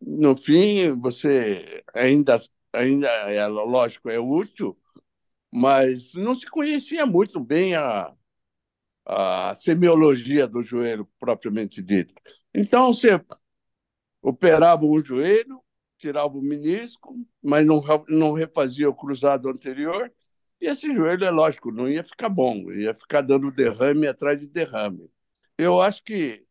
no 0.00 0.34
fim, 0.36 0.98
você 1.00 1.82
ainda, 1.94 2.36
ainda 2.72 3.08
é 3.08 3.46
lógico, 3.46 4.10
é 4.10 4.18
útil, 4.18 4.76
mas 5.52 6.14
não 6.14 6.34
se 6.34 6.46
conhecia 6.48 7.06
muito 7.06 7.40
bem 7.40 7.74
a, 7.74 8.12
a 9.06 9.54
semiologia 9.54 10.46
do 10.46 10.62
joelho 10.62 11.08
propriamente 11.18 11.82
dita. 11.82 12.14
Então, 12.54 12.92
você 12.92 13.20
operava 14.22 14.84
o 14.84 15.04
joelho, 15.04 15.60
tirava 15.98 16.36
o 16.36 16.42
menisco, 16.42 17.14
mas 17.42 17.66
não, 17.66 17.82
não 18.08 18.32
refazia 18.32 18.88
o 18.88 18.94
cruzado 18.94 19.48
anterior, 19.48 20.12
e 20.60 20.66
esse 20.66 20.94
joelho, 20.94 21.24
é 21.24 21.30
lógico, 21.30 21.72
não 21.72 21.88
ia 21.88 22.04
ficar 22.04 22.28
bom, 22.28 22.70
ia 22.72 22.94
ficar 22.94 23.22
dando 23.22 23.50
derrame 23.50 24.06
atrás 24.06 24.40
de 24.40 24.48
derrame. 24.48 25.10
Eu 25.56 25.80
acho 25.80 26.02
que 26.04 26.44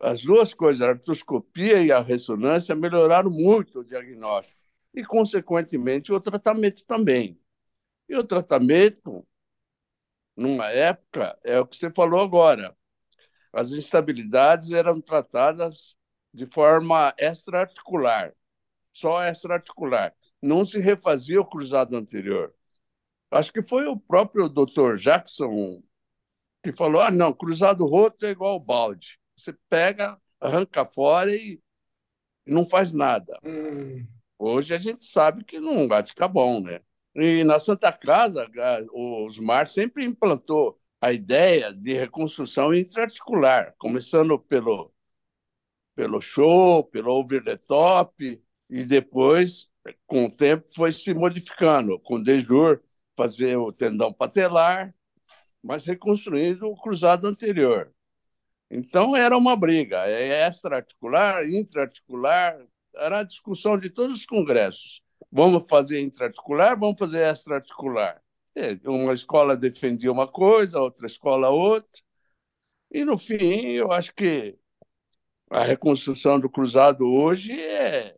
as 0.00 0.22
duas 0.22 0.54
coisas, 0.54 0.82
a 0.82 0.90
artroscopia 0.90 1.82
e 1.82 1.92
a 1.92 2.00
ressonância, 2.00 2.74
melhoraram 2.74 3.30
muito 3.30 3.80
o 3.80 3.84
diagnóstico 3.84 4.58
e, 4.94 5.04
consequentemente, 5.04 6.12
o 6.12 6.20
tratamento 6.20 6.84
também. 6.84 7.38
E 8.08 8.16
o 8.16 8.24
tratamento, 8.24 9.26
numa 10.36 10.70
época, 10.70 11.38
é 11.44 11.60
o 11.60 11.66
que 11.66 11.76
você 11.76 11.90
falou 11.90 12.20
agora. 12.20 12.76
As 13.52 13.70
instabilidades 13.72 14.72
eram 14.72 15.00
tratadas 15.00 15.96
de 16.32 16.46
forma 16.46 17.14
extraarticular, 17.18 18.32
só 18.92 19.22
extraarticular. 19.22 20.14
Não 20.40 20.64
se 20.64 20.78
refazia 20.78 21.40
o 21.40 21.44
cruzado 21.44 21.96
anterior. 21.96 22.54
Acho 23.30 23.52
que 23.52 23.62
foi 23.62 23.86
o 23.86 23.98
próprio 23.98 24.48
Dr. 24.48 24.96
Jackson 24.96 25.82
que 26.62 26.72
falou: 26.72 27.00
ah, 27.00 27.10
não, 27.10 27.32
cruzado 27.32 27.86
roto 27.86 28.26
é 28.26 28.30
igual 28.30 28.58
balde. 28.58 29.18
Você 29.36 29.54
pega, 29.68 30.18
arranca 30.40 30.84
fora 30.84 31.34
e 31.34 31.60
não 32.46 32.68
faz 32.68 32.92
nada. 32.92 33.38
Hum. 33.44 34.06
Hoje 34.38 34.74
a 34.74 34.78
gente 34.78 35.04
sabe 35.04 35.44
que 35.44 35.60
não 35.60 35.86
vai 35.86 36.04
ficar 36.04 36.28
bom, 36.28 36.60
né? 36.60 36.80
E 37.14 37.44
na 37.44 37.58
Santa 37.58 37.92
Casa, 37.92 38.48
o 38.92 39.24
Osmar 39.24 39.68
sempre 39.68 40.04
implantou 40.04 40.78
a 41.00 41.12
ideia 41.12 41.72
de 41.72 41.94
reconstrução 41.94 42.72
intraarticular, 42.74 43.74
começando 43.78 44.38
pelo 44.38 44.92
pelo 46.00 46.18
show, 46.18 46.82
pelo 46.82 47.12
over 47.12 47.44
the 47.44 47.58
top, 47.58 48.42
e 48.70 48.84
depois, 48.86 49.68
com 50.06 50.24
o 50.24 50.30
tempo, 50.34 50.64
foi 50.74 50.92
se 50.92 51.12
modificando, 51.12 52.00
com 52.00 52.22
Dejur 52.22 52.80
fazer 53.14 53.56
o 53.58 53.70
tendão 53.70 54.10
patelar, 54.10 54.94
mas 55.62 55.84
reconstruindo 55.84 56.70
o 56.70 56.80
cruzado 56.80 57.26
anterior. 57.26 57.92
Então 58.70 59.14
era 59.14 59.36
uma 59.36 59.54
briga, 59.54 60.06
é 60.06 60.46
extra-articular, 60.46 61.46
intra-articular, 61.46 62.58
era 62.94 63.18
a 63.18 63.22
discussão 63.22 63.76
de 63.78 63.90
todos 63.90 64.20
os 64.20 64.24
congressos. 64.24 65.02
Vamos 65.30 65.68
fazer 65.68 66.00
intra-articular, 66.00 66.78
vamos 66.78 66.98
fazer 66.98 67.18
extra-articular. 67.18 68.22
É, 68.54 68.78
uma 68.88 69.12
escola 69.12 69.54
defendia 69.54 70.10
uma 70.10 70.26
coisa, 70.26 70.80
outra 70.80 71.06
escola 71.06 71.50
outra. 71.50 72.00
E 72.90 73.04
no 73.04 73.18
fim, 73.18 73.66
eu 73.72 73.92
acho 73.92 74.14
que 74.14 74.58
a 75.50 75.64
reconstrução 75.64 76.38
do 76.38 76.48
cruzado 76.48 77.04
hoje 77.04 77.52
é, 77.52 78.14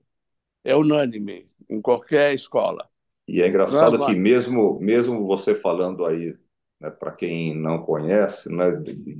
é 0.62 0.76
unânime 0.76 1.48
em 1.68 1.80
qualquer 1.80 2.34
escola. 2.34 2.86
E 3.26 3.40
é 3.40 3.48
engraçado 3.48 4.04
que 4.04 4.14
mesmo 4.14 4.78
mesmo 4.80 5.26
você 5.26 5.54
falando 5.54 6.04
aí, 6.04 6.36
né, 6.80 6.90
para 6.90 7.12
quem 7.12 7.56
não 7.56 7.82
conhece, 7.82 8.52
né, 8.52 8.66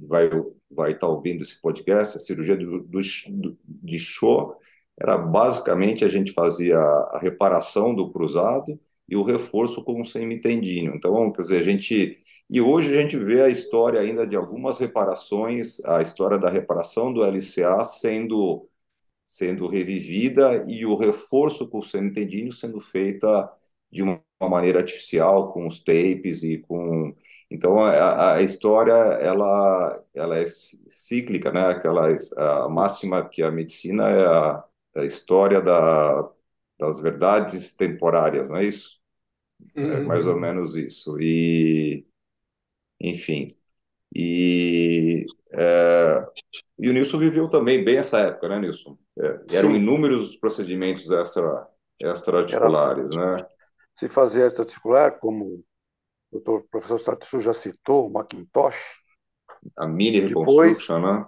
vai 0.07 0.29
vai 0.71 0.93
estar 0.93 1.07
tá 1.07 1.13
ouvindo 1.13 1.43
esse 1.43 1.61
podcast, 1.61 2.17
a 2.17 2.21
cirurgia 2.21 2.57
do, 2.57 2.83
do, 2.83 3.01
de 3.67 3.99
Shaw 3.99 4.59
era 5.01 5.17
basicamente 5.17 6.05
a 6.05 6.09
gente 6.09 6.33
fazia 6.33 6.79
a 6.79 7.19
reparação 7.21 7.95
do 7.95 8.11
cruzado 8.11 8.79
e 9.09 9.17
o 9.17 9.23
reforço 9.23 9.83
com 9.83 10.01
o 10.01 10.05
semitendíneo. 10.05 10.95
Então, 10.95 11.33
quer 11.33 11.43
dizer, 11.43 11.59
a 11.59 11.63
gente 11.65 12.19
e 12.51 12.61
hoje 12.61 12.97
a 12.97 13.01
gente 13.01 13.17
vê 13.19 13.43
a 13.43 13.49
história 13.49 14.01
ainda 14.01 14.27
de 14.27 14.37
algumas 14.37 14.79
reparações, 14.79 15.83
a 15.85 16.03
história 16.03 16.39
da 16.39 16.51
reparação 16.51 17.13
do 17.13 17.25
LCA 17.25 17.85
sendo, 17.85 18.69
sendo 19.27 19.67
revivida 19.69 20.65
e 20.69 20.85
o 20.87 20.97
reforço 20.97 21.69
com 21.69 21.79
o 21.79 21.83
semitendíneo 21.83 22.53
sendo 22.53 22.81
feita 22.81 23.51
de 23.91 24.03
uma 24.03 24.23
maneira 24.43 24.81
artificial, 24.81 25.53
com 25.53 25.67
os 25.67 25.81
tapes 25.81 26.43
e 26.43 26.59
com... 26.59 27.15
Então, 27.51 27.81
a, 27.81 28.35
a 28.37 28.43
história, 28.43 28.93
ela, 28.93 30.03
ela 30.15 30.39
é 30.39 30.45
cíclica, 30.89 31.53
né? 31.53 31.61
Aquela, 31.69 32.09
a 32.37 32.69
máxima 32.69 33.29
que 33.29 33.43
a 33.43 33.51
medicina 33.51 34.09
é 34.11 34.27
a, 34.27 34.65
a 34.97 35.05
história 35.05 35.61
da, 35.61 36.31
das 36.79 37.01
verdades 37.01 37.75
temporárias, 37.75 38.49
não 38.49 38.57
é 38.57 38.65
isso? 38.65 39.01
É 39.75 39.81
uhum. 39.81 39.93
É 39.93 40.01
mais 40.01 40.27
ou 40.27 40.39
menos 40.39 40.77
isso. 40.77 41.19
E 41.21 42.07
enfim. 43.03 43.57
E, 44.15 45.27
é, 45.53 46.27
e 46.79 46.89
o 46.89 46.93
Nilson 46.93 47.19
viveu 47.19 47.49
também 47.49 47.85
bem 47.85 47.97
essa 47.97 48.19
época, 48.19 48.49
né, 48.49 48.59
Nilson? 48.61 48.97
É, 49.19 49.57
eram 49.57 49.71
Sim. 49.71 49.77
inúmeros 49.77 50.31
os 50.31 50.37
procedimentos 50.37 51.11
extra, 51.11 51.67
extra-articulares, 52.01 53.11
Era, 53.11 53.37
né? 53.37 53.47
Se 53.99 54.09
fazia 54.09 54.47
extra-articular, 54.47 55.19
como 55.19 55.45
o 55.47 55.65
doutor 56.31 56.65
professor 56.71 56.99
Statussu 56.99 57.41
já 57.41 57.53
citou, 57.53 58.07
o 58.07 58.11
Macintosh. 58.11 58.77
A 59.77 59.87
mini 59.87 60.21
reconstruction, 60.21 61.01
né? 61.01 61.27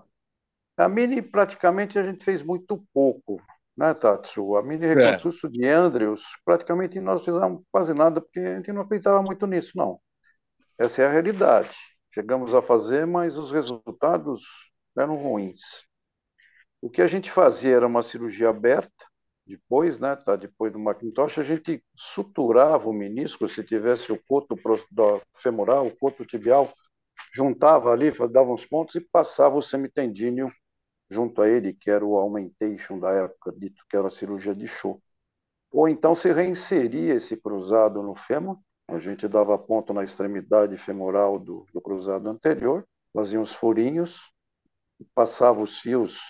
A 0.77 0.89
mini, 0.89 1.23
praticamente, 1.23 1.99
a 1.99 2.03
gente 2.03 2.25
fez 2.25 2.43
muito 2.43 2.85
pouco, 2.93 3.41
né, 3.77 3.95
Tatsu? 3.95 4.57
A 4.57 4.63
mini 4.63 4.87
reconstrução 4.87 5.51
é. 5.51 5.53
de 5.53 5.67
Andrews, 5.67 6.23
praticamente 6.45 7.01
nós 7.01 7.25
fizemos 7.25 7.63
quase 7.71 7.95
nada, 7.95 8.21
porque 8.21 8.41
a 8.41 8.57
gente 8.57 8.73
não 8.73 8.83
acreditava 8.83 9.23
muito 9.23 9.47
nisso, 9.47 9.73
não. 9.75 10.01
Essa 10.79 11.03
é 11.03 11.07
a 11.07 11.11
realidade. 11.11 11.75
Chegamos 12.13 12.55
a 12.55 12.63
fazer, 12.63 13.07
mas 13.07 13.37
os 13.37 13.53
resultados 13.53 14.43
eram 14.97 15.17
ruins. 15.17 15.61
O 16.81 16.91
que 16.91 17.03
a 17.03 17.07
gente 17.07 17.31
fazia 17.31 17.77
era 17.77 17.87
uma 17.87 18.03
cirurgia 18.03 18.49
aberta, 18.49 19.05
depois, 19.47 19.99
né, 19.99 20.17
tá 20.17 20.37
depois 20.37 20.73
do 20.73 20.79
Macintosh, 20.79 21.39
a 21.39 21.43
gente 21.43 21.85
suturava 21.95 22.89
o 22.89 22.93
menisco, 22.93 23.49
se 23.49 23.63
tivesse 23.63 24.11
o 24.11 24.23
coto 24.27 24.57
femoral, 25.37 25.87
o 25.87 25.97
coto 25.97 26.25
tibial, 26.25 26.73
juntava 27.33 27.93
ali, 27.93 28.11
dava 28.31 28.53
uns 28.53 28.65
pontos 28.65 28.95
e 28.95 29.01
passava 29.01 29.57
o 29.57 29.63
semitendíneo 29.63 30.51
junto 31.11 31.43
a 31.43 31.49
ele, 31.49 31.75
que 31.75 31.91
era 31.91 32.05
o 32.05 32.17
augmentation 32.17 32.99
da 32.99 33.11
época, 33.13 33.53
dito 33.53 33.85
que 33.89 33.97
era 33.97 34.09
a 34.09 34.11
cirurgia 34.11 34.55
de 34.55 34.67
show. 34.67 35.01
Ou 35.71 35.89
então 35.89 36.15
se 36.15 36.33
reinseria 36.33 37.15
esse 37.15 37.37
cruzado 37.37 38.03
no 38.03 38.15
fêmur, 38.15 38.59
a 38.89 38.99
gente 38.99 39.27
dava 39.27 39.59
ponto 39.59 39.93
na 39.93 40.05
extremidade 40.05 40.77
femoral 40.77 41.39
do, 41.39 41.67
do 41.73 41.81
cruzado 41.81 42.29
anterior, 42.29 42.87
fazia 43.13 43.41
uns 43.41 43.53
furinhos, 43.53 44.31
passava 45.15 45.61
os 45.61 45.81
fios 45.81 46.21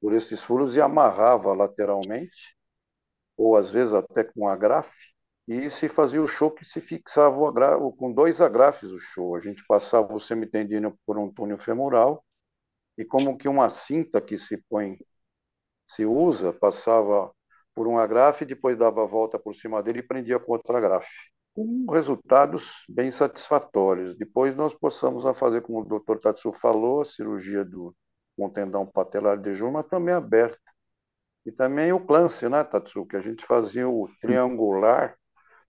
por 0.00 0.12
esses 0.14 0.42
furos 0.42 0.74
e 0.76 0.80
amarrava 0.80 1.52
lateralmente, 1.52 2.56
ou 3.36 3.56
às 3.56 3.70
vezes 3.70 3.92
até 3.94 4.24
com 4.24 4.48
agrafe, 4.48 5.12
e 5.46 5.68
se 5.70 5.88
fazia 5.88 6.22
o 6.22 6.28
show 6.28 6.50
que 6.50 6.64
se 6.64 6.80
fixava 6.80 7.36
o 7.36 7.92
com 7.92 8.12
dois 8.12 8.40
agrafes 8.40 8.90
o 8.90 9.00
show. 9.00 9.34
A 9.34 9.40
gente 9.40 9.64
passava 9.66 10.14
o 10.14 10.20
semitendíneo 10.20 10.96
por 11.04 11.18
um 11.18 11.32
túnel 11.32 11.58
femoral 11.58 12.24
e 12.96 13.04
como 13.04 13.36
que 13.36 13.48
uma 13.48 13.68
cinta 13.70 14.20
que 14.20 14.38
se 14.38 14.56
põe, 14.68 14.98
se 15.88 16.04
usa, 16.04 16.52
passava 16.52 17.32
por 17.74 17.88
um 17.88 17.98
agrafe, 17.98 18.44
depois 18.44 18.78
dava 18.78 19.02
a 19.02 19.06
volta 19.06 19.38
por 19.38 19.54
cima 19.54 19.82
dele 19.82 20.00
e 20.00 20.02
prendia 20.06 20.38
com 20.38 20.52
outro 20.52 20.76
agrafe. 20.76 21.32
Com 21.54 21.86
resultados 21.90 22.84
bem 22.88 23.10
satisfatórios. 23.10 24.16
Depois 24.16 24.56
nós 24.56 24.74
possamos 24.74 25.24
fazer, 25.38 25.60
como 25.60 25.80
o 25.80 25.84
Dr. 25.84 26.18
Tatsu 26.18 26.52
falou, 26.52 27.02
a 27.02 27.04
cirurgia 27.04 27.64
do 27.64 27.94
com 28.36 28.48
tendão 28.48 28.86
patelar 28.86 29.38
de 29.38 29.50
jejum, 29.50 29.70
mas 29.72 29.86
também 29.86 30.14
aberta. 30.14 30.58
E 31.44 31.52
também 31.52 31.92
o 31.92 32.00
clance, 32.04 32.48
né, 32.48 32.64
Tatsu? 32.64 33.04
Que 33.06 33.16
a 33.16 33.20
gente 33.20 33.44
fazia 33.44 33.88
o 33.88 34.08
triangular, 34.20 35.16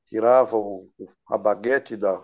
tirava 0.06 0.56
o, 0.56 0.89
a 1.28 1.38
baguete 1.38 1.98
da, 1.98 2.24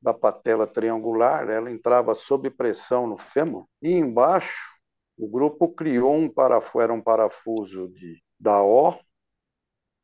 da 0.00 0.12
patela 0.12 0.66
triangular, 0.66 1.48
ela 1.48 1.70
entrava 1.70 2.14
sob 2.14 2.50
pressão 2.50 3.06
no 3.06 3.16
fêmur, 3.16 3.66
e 3.80 3.92
embaixo 3.92 4.72
o 5.16 5.28
grupo 5.28 5.68
criou 5.68 6.14
um 6.14 6.28
parafuso, 6.28 6.82
era 6.82 6.92
um 6.92 7.00
parafuso 7.00 7.88
de, 7.88 8.20
da 8.38 8.60
O, 8.62 8.98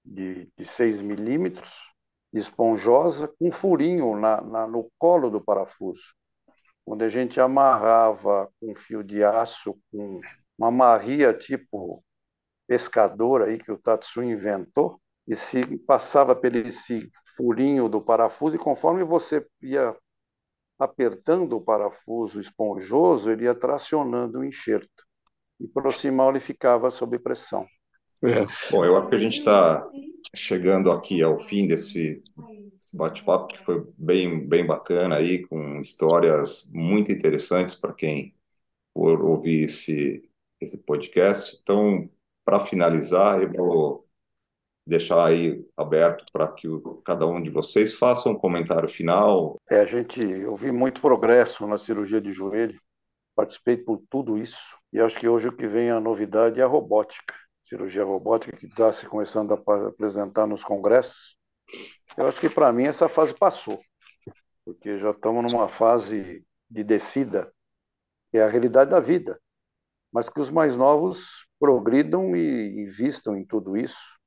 de, 0.05 0.51
de 0.57 0.65
6 0.67 1.01
milímetros, 1.01 1.88
esponjosa, 2.33 3.29
com 3.39 3.51
furinho 3.51 4.17
na, 4.17 4.41
na, 4.41 4.67
no 4.67 4.91
colo 4.99 5.31
do 5.31 5.41
parafuso 5.41 6.19
onde 6.91 7.05
a 7.05 7.09
gente 7.11 7.39
amarrava 7.39 8.51
com 8.59 8.75
fio 8.75 9.05
de 9.05 9.23
aço, 9.23 9.79
com 9.93 10.21
uma 10.57 10.71
marria 10.71 11.35
tipo 11.35 12.03
pescador 12.67 13.43
aí 13.43 13.59
que 13.59 13.71
o 13.71 13.79
Tatsu 13.79 14.23
inventou, 14.23 15.01
e 15.27 15.37
se 15.37 15.65
passava 15.79 16.35
pelo 16.35 16.57
esse 16.57 17.11
furinho 17.37 17.89
do 17.89 18.01
parafuso, 18.01 18.57
e 18.57 18.59
conforme 18.59 19.05
você 19.05 19.47
ia 19.61 19.95
apertando 20.79 21.57
o 21.57 21.61
parafuso 21.61 22.41
esponjoso, 22.41 23.31
ele 23.31 23.45
ia 23.45 23.55
tracionando 23.55 24.39
o 24.39 24.45
enxerto. 24.45 25.05
E 25.61 25.69
proximal 25.69 26.31
ele 26.31 26.41
ficava 26.41 26.91
sob 26.91 27.19
pressão. 27.19 27.67
É. 28.23 28.47
Bom, 28.71 28.85
eu 28.85 28.97
acho 28.97 29.09
que 29.09 29.17
a 29.17 29.21
gente 29.21 29.39
está 29.39 29.89
chegando 30.35 30.91
aqui 30.91 31.23
ao 31.23 31.39
fim 31.39 31.67
desse 31.67 32.23
esse 32.81 32.97
bate-papo 32.97 33.49
que 33.49 33.59
foi 33.65 33.85
bem, 33.99 34.47
bem 34.47 34.65
bacana 34.65 35.17
aí, 35.17 35.45
com 35.47 35.81
histórias 35.81 36.71
muito 36.73 37.11
interessantes 37.11 37.75
para 37.75 37.93
quem 37.93 38.35
for 38.95 39.21
ouvir 39.21 39.65
esse, 39.65 40.23
esse 40.61 40.79
podcast. 40.79 41.59
Então, 41.61 42.09
para 42.45 42.61
finalizar, 42.61 43.43
eu 43.43 43.53
vou 43.53 44.09
deixar 44.87 45.27
aí 45.27 45.67
aberto 45.77 46.25
para 46.33 46.49
que 46.49 46.69
o, 46.69 47.03
cada 47.05 47.27
um 47.27 47.43
de 47.43 47.51
vocês 47.51 47.95
faça 47.95 48.31
um 48.31 48.35
comentário 48.35 48.89
final. 48.89 49.57
É, 49.69 49.81
a 49.81 49.85
gente, 49.85 50.23
eu 50.23 50.57
vi 50.57 50.73
muito 50.73 51.01
progresso 51.01 51.67
na 51.67 51.77
cirurgia 51.77 52.21
de 52.21 52.33
joelho, 52.33 52.81
participei 53.35 53.77
por 53.77 54.01
tudo 54.09 54.39
isso, 54.39 54.57
e 54.93 55.01
acho 55.01 55.19
que 55.19 55.29
hoje 55.29 55.49
o 55.49 55.53
que 55.53 55.67
vem 55.67 55.91
a 55.91 56.01
novidade 56.01 56.61
é 56.61 56.63
a 56.63 56.67
robótica, 56.67 57.35
cirurgia 57.69 58.05
robótica 58.05 58.57
que 58.57 58.67
está 58.67 58.93
se 58.93 59.07
começando 59.07 59.53
a 59.53 59.89
apresentar 59.89 60.47
nos 60.47 60.65
congressos, 60.65 61.37
eu 62.17 62.27
acho 62.27 62.41
que 62.41 62.49
para 62.49 62.73
mim 62.73 62.85
essa 62.85 63.09
fase 63.09 63.35
passou, 63.35 63.81
porque 64.65 64.99
já 64.99 65.11
estamos 65.11 65.53
numa 65.53 65.69
fase 65.69 66.45
de 66.69 66.83
descida, 66.83 67.53
que 68.31 68.39
é 68.39 68.43
a 68.43 68.49
realidade 68.49 68.91
da 68.91 69.01
vida, 69.01 69.39
mas 70.13 70.29
que 70.29 70.41
os 70.41 70.51
mais 70.51 70.77
novos 70.77 71.47
progridam 71.61 72.35
e 72.35 72.83
invistam 72.83 73.37
em 73.37 73.45
tudo 73.45 73.77
isso, 73.77 74.19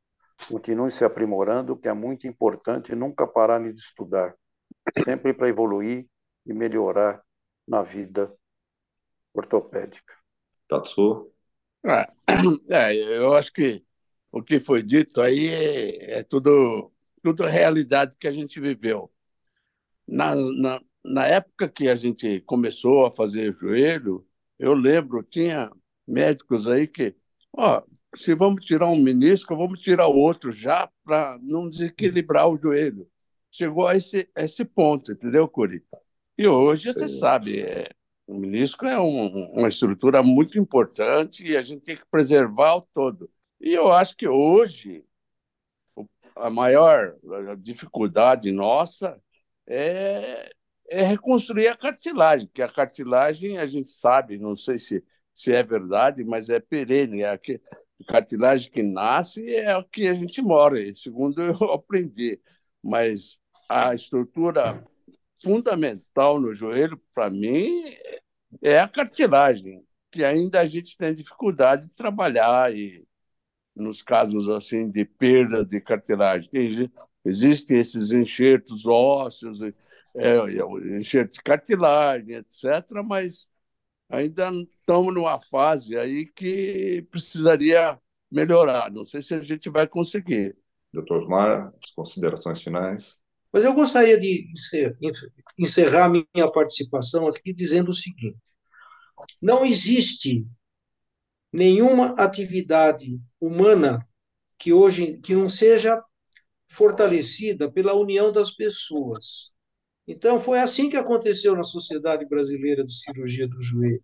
continuem 0.48 0.92
se 0.92 1.04
aprimorando, 1.04 1.78
que 1.78 1.88
é 1.88 1.94
muito 1.94 2.28
importante 2.28 2.96
nunca 2.96 3.26
parar 3.26 3.60
de 3.60 3.80
estudar, 3.80 4.36
sempre 5.04 5.34
para 5.34 5.48
evoluir 5.48 6.08
e 6.46 6.54
melhorar 6.54 7.22
na 7.68 7.82
vida 7.82 8.32
ortopédica. 9.34 10.14
Tatsu? 10.68 11.32
É, 11.86 12.08
é, 12.70 13.18
eu 13.18 13.36
acho 13.36 13.52
que 13.52 13.84
o 14.32 14.42
que 14.42 14.60
foi 14.60 14.84
dito 14.84 15.22
aí 15.22 15.48
é, 15.48 16.20
é 16.20 16.24
tudo 16.24 16.92
tudo 17.24 17.46
realidade 17.46 18.18
que 18.18 18.28
a 18.28 18.32
gente 18.32 18.60
viveu. 18.60 19.12
Na, 20.08 20.36
na, 20.36 20.82
na 21.04 21.26
época 21.28 21.70
que 21.70 21.88
a 21.88 21.96
gente 21.96 22.42
começou 22.42 23.06
a 23.06 23.12
fazer 23.12 23.54
joelho, 23.54 24.26
eu 24.58 24.74
lembro, 24.74 25.24
tinha 25.24 25.72
médicos 26.08 26.68
aí 26.68 26.88
que, 26.88 27.16
ó, 27.54 27.84
se 28.16 28.34
vamos 28.34 28.66
tirar 28.66 28.88
um 28.88 29.02
menisco, 29.02 29.56
vamos 29.56 29.82
tirar 29.82 30.08
outro 30.08 30.52
já 30.52 30.90
para 31.04 31.38
não 31.42 31.70
desequilibrar 31.70 32.50
o 32.50 32.58
joelho. 32.58 33.08
Chegou 33.52 33.88
a 33.88 33.96
esse, 33.96 34.30
a 34.36 34.44
esse 34.44 34.66
ponto, 34.66 35.12
entendeu, 35.12 35.48
Curi? 35.48 35.84
E 36.38 36.48
hoje, 36.48 36.92
você 36.92 37.08
sabe, 37.08 37.62
é, 37.62 37.90
o 38.32 38.40
menisco 38.40 38.86
é 38.86 38.98
um, 39.00 39.52
uma 39.52 39.68
estrutura 39.68 40.24
muito 40.24 40.58
importante 40.58 41.46
e 41.46 41.58
a 41.58 41.62
gente 41.62 41.82
tem 41.82 41.98
que 41.98 42.06
preservar 42.10 42.78
o 42.78 42.86
todo. 42.94 43.30
E 43.60 43.74
eu 43.74 43.92
acho 43.92 44.16
que 44.16 44.26
hoje 44.26 45.04
a 46.34 46.50
maior 46.50 47.18
dificuldade 47.60 48.50
nossa 48.52 49.22
é, 49.68 50.50
é 50.90 51.04
reconstruir 51.04 51.68
a 51.68 51.78
cartilagem, 51.78 52.50
que 52.54 52.62
a 52.62 52.70
cartilagem 52.70 53.58
a 53.58 53.66
gente 53.66 53.92
sabe, 53.92 54.38
não 54.40 54.56
sei 54.56 54.80
se, 54.80 55.04
se 55.34 55.54
é 55.54 55.62
verdade, 55.62 56.24
mas 56.24 56.50
é 56.50 56.60
perene, 56.60 57.24
é 57.24 57.32
a, 57.32 57.38
que, 57.38 57.60
a 58.02 58.12
cartilagem 58.14 58.72
que 58.72 58.82
nasce 58.82 59.46
é 59.54 59.74
a 59.74 59.84
que 59.84 60.08
a 60.08 60.14
gente 60.14 60.42
mora, 60.42 60.78
segundo 60.96 61.42
eu 61.44 61.74
aprendi. 61.74 62.40
Mas 62.82 63.38
a 63.68 63.94
estrutura 63.94 64.82
fundamental 65.44 66.40
no 66.40 66.54
joelho, 66.54 67.02
para 67.14 67.30
mim, 67.30 67.96
é 68.62 68.80
a 68.80 68.88
cartilagem, 68.88 69.84
que 70.12 70.24
ainda 70.24 70.62
a 70.62 70.66
gente 70.66 70.98
tem 70.98 71.14
dificuldade 71.14 71.88
de 71.88 71.96
trabalhar 71.96 72.74
e 72.76 73.06
nos 73.76 74.02
casos 74.02 74.50
assim 74.50 74.90
de 74.90 75.06
perda 75.06 75.66
de 75.66 75.80
cartilagem. 75.80 76.50
Tem, 76.50 76.92
existem 77.24 77.80
esses 77.80 78.12
enxertos 78.12 78.86
ósseos, 78.86 79.62
é, 79.62 79.74
é 80.16 80.98
enxerto 80.98 81.34
de 81.34 81.42
cartilagem, 81.42 82.36
etc., 82.36 83.04
mas 83.06 83.48
ainda 84.10 84.52
estamos 84.52 85.14
numa 85.14 85.40
fase 85.40 85.98
aí 85.98 86.26
que 86.26 87.08
precisaria 87.10 87.98
melhorar. 88.30 88.92
Não 88.92 89.06
sei 89.06 89.22
se 89.22 89.34
a 89.34 89.42
gente 89.42 89.70
vai 89.70 89.88
conseguir. 89.88 90.56
Doutor 90.94 91.28
Mar, 91.28 91.74
as 91.82 91.92
considerações 91.92 92.62
finais. 92.62 93.21
Mas 93.52 93.64
eu 93.64 93.74
gostaria 93.74 94.18
de 94.18 94.48
encerrar 95.60 96.10
minha 96.10 96.52
participação 96.52 97.28
aqui 97.28 97.54
dizendo 97.54 97.90
o 97.90 97.94
seguinte: 97.94 98.38
não 99.42 99.66
existe 99.66 100.46
nenhuma 101.52 102.14
atividade 102.14 103.20
humana 103.40 104.08
que 104.58 104.72
hoje 104.72 105.18
que 105.18 105.36
não 105.36 105.50
seja 105.50 106.02
fortalecida 106.70 107.70
pela 107.70 107.94
união 107.94 108.32
das 108.32 108.52
pessoas. 108.52 109.52
Então 110.08 110.40
foi 110.40 110.60
assim 110.60 110.90
que 110.90 110.96
aconteceu 110.96 111.56
na 111.56 111.64
Sociedade 111.64 112.26
Brasileira 112.26 112.84
de 112.84 112.94
Cirurgia 112.94 113.48
do 113.48 113.60
Joelho. 113.60 114.04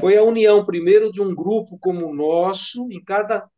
Foi 0.00 0.16
a 0.16 0.22
união 0.22 0.64
primeiro 0.64 1.10
de 1.10 1.20
um 1.20 1.34
grupo 1.34 1.78
como 1.78 2.06
o 2.06 2.14
nosso 2.14 2.90
em 2.92 3.02
cada 3.02 3.48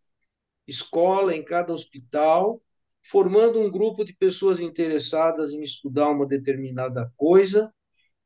escola, 0.66 1.34
em 1.34 1.42
cada 1.42 1.72
hospital, 1.72 2.62
formando 3.02 3.60
um 3.60 3.70
grupo 3.70 4.04
de 4.04 4.14
pessoas 4.14 4.60
interessadas 4.60 5.52
em 5.52 5.62
estudar 5.62 6.08
uma 6.10 6.26
determinada 6.26 7.10
coisa, 7.16 7.72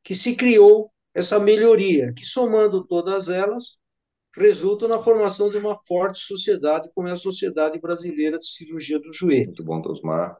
que 0.03 0.15
se 0.15 0.35
criou 0.35 0.91
essa 1.13 1.39
melhoria, 1.39 2.11
que 2.13 2.25
somando 2.25 2.85
todas 2.85 3.29
elas 3.29 3.79
resultam 4.35 4.87
na 4.87 4.99
formação 4.99 5.49
de 5.49 5.57
uma 5.57 5.77
forte 5.83 6.19
sociedade, 6.19 6.89
como 6.95 7.07
é 7.07 7.11
a 7.11 7.15
Sociedade 7.15 7.79
Brasileira 7.79 8.37
de 8.37 8.47
Cirurgia 8.47 8.99
do 8.99 9.13
Joelho. 9.13 9.45
Muito 9.45 9.63
bom, 9.63 9.81
Tosmar. 9.81 10.35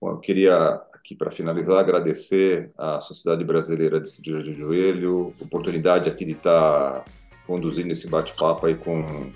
Bom, 0.00 0.12
eu 0.12 0.18
queria, 0.20 0.56
aqui 0.94 1.14
para 1.14 1.30
finalizar, 1.30 1.76
agradecer 1.76 2.72
à 2.78 2.98
Sociedade 2.98 3.44
Brasileira 3.44 4.00
de 4.00 4.08
Cirurgia 4.08 4.52
do 4.52 4.58
Joelho, 4.58 5.34
oportunidade 5.38 6.08
aqui 6.08 6.24
de 6.24 6.32
estar 6.32 7.04
conduzindo 7.46 7.92
esse 7.92 8.08
bate-papo 8.08 8.66
aí 8.66 8.74
com 8.74 9.30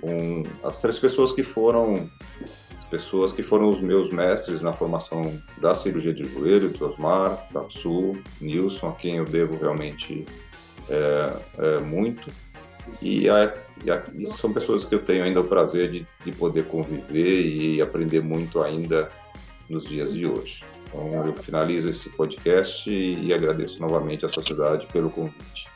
com 0.00 0.42
as 0.64 0.80
três 0.80 0.98
pessoas 0.98 1.32
que 1.32 1.42
foram 1.42 2.08
as 2.80 2.84
pessoas 2.86 3.30
que 3.30 3.42
foram 3.42 3.68
os 3.68 3.80
meus 3.80 4.10
mestres 4.10 4.62
na 4.62 4.72
formação 4.72 5.38
da 5.58 5.74
cirurgia 5.74 6.14
de 6.14 6.24
joelho, 6.24 6.72
Tosmar, 6.72 7.46
Tatsu, 7.52 8.18
Nilson, 8.40 8.88
a 8.88 8.92
quem 8.92 9.16
eu 9.16 9.26
devo 9.26 9.54
realmente 9.58 10.26
é, 10.88 11.36
é, 11.58 11.78
muito. 11.80 12.32
E, 13.02 13.28
a, 13.28 13.54
e, 13.84 13.90
a, 13.90 14.02
e, 14.14 14.26
são 14.28 14.50
pessoas 14.50 14.86
que 14.86 14.94
eu 14.94 15.04
tenho 15.04 15.24
ainda 15.24 15.42
o 15.42 15.44
prazer 15.44 15.90
de, 15.90 16.06
de 16.24 16.32
poder 16.32 16.64
conviver 16.64 17.46
e 17.46 17.82
aprender 17.82 18.22
muito 18.22 18.62
ainda 18.62 19.10
nos 19.68 19.86
dias 19.86 20.14
de 20.14 20.24
hoje. 20.24 20.64
Então, 20.88 21.26
eu 21.26 21.34
finalizo 21.34 21.86
esse 21.86 22.08
podcast 22.08 22.90
e 22.90 23.32
agradeço 23.32 23.78
novamente 23.78 24.24
à 24.24 24.28
sociedade 24.28 24.86
pelo 24.90 25.10
convite. 25.10 25.68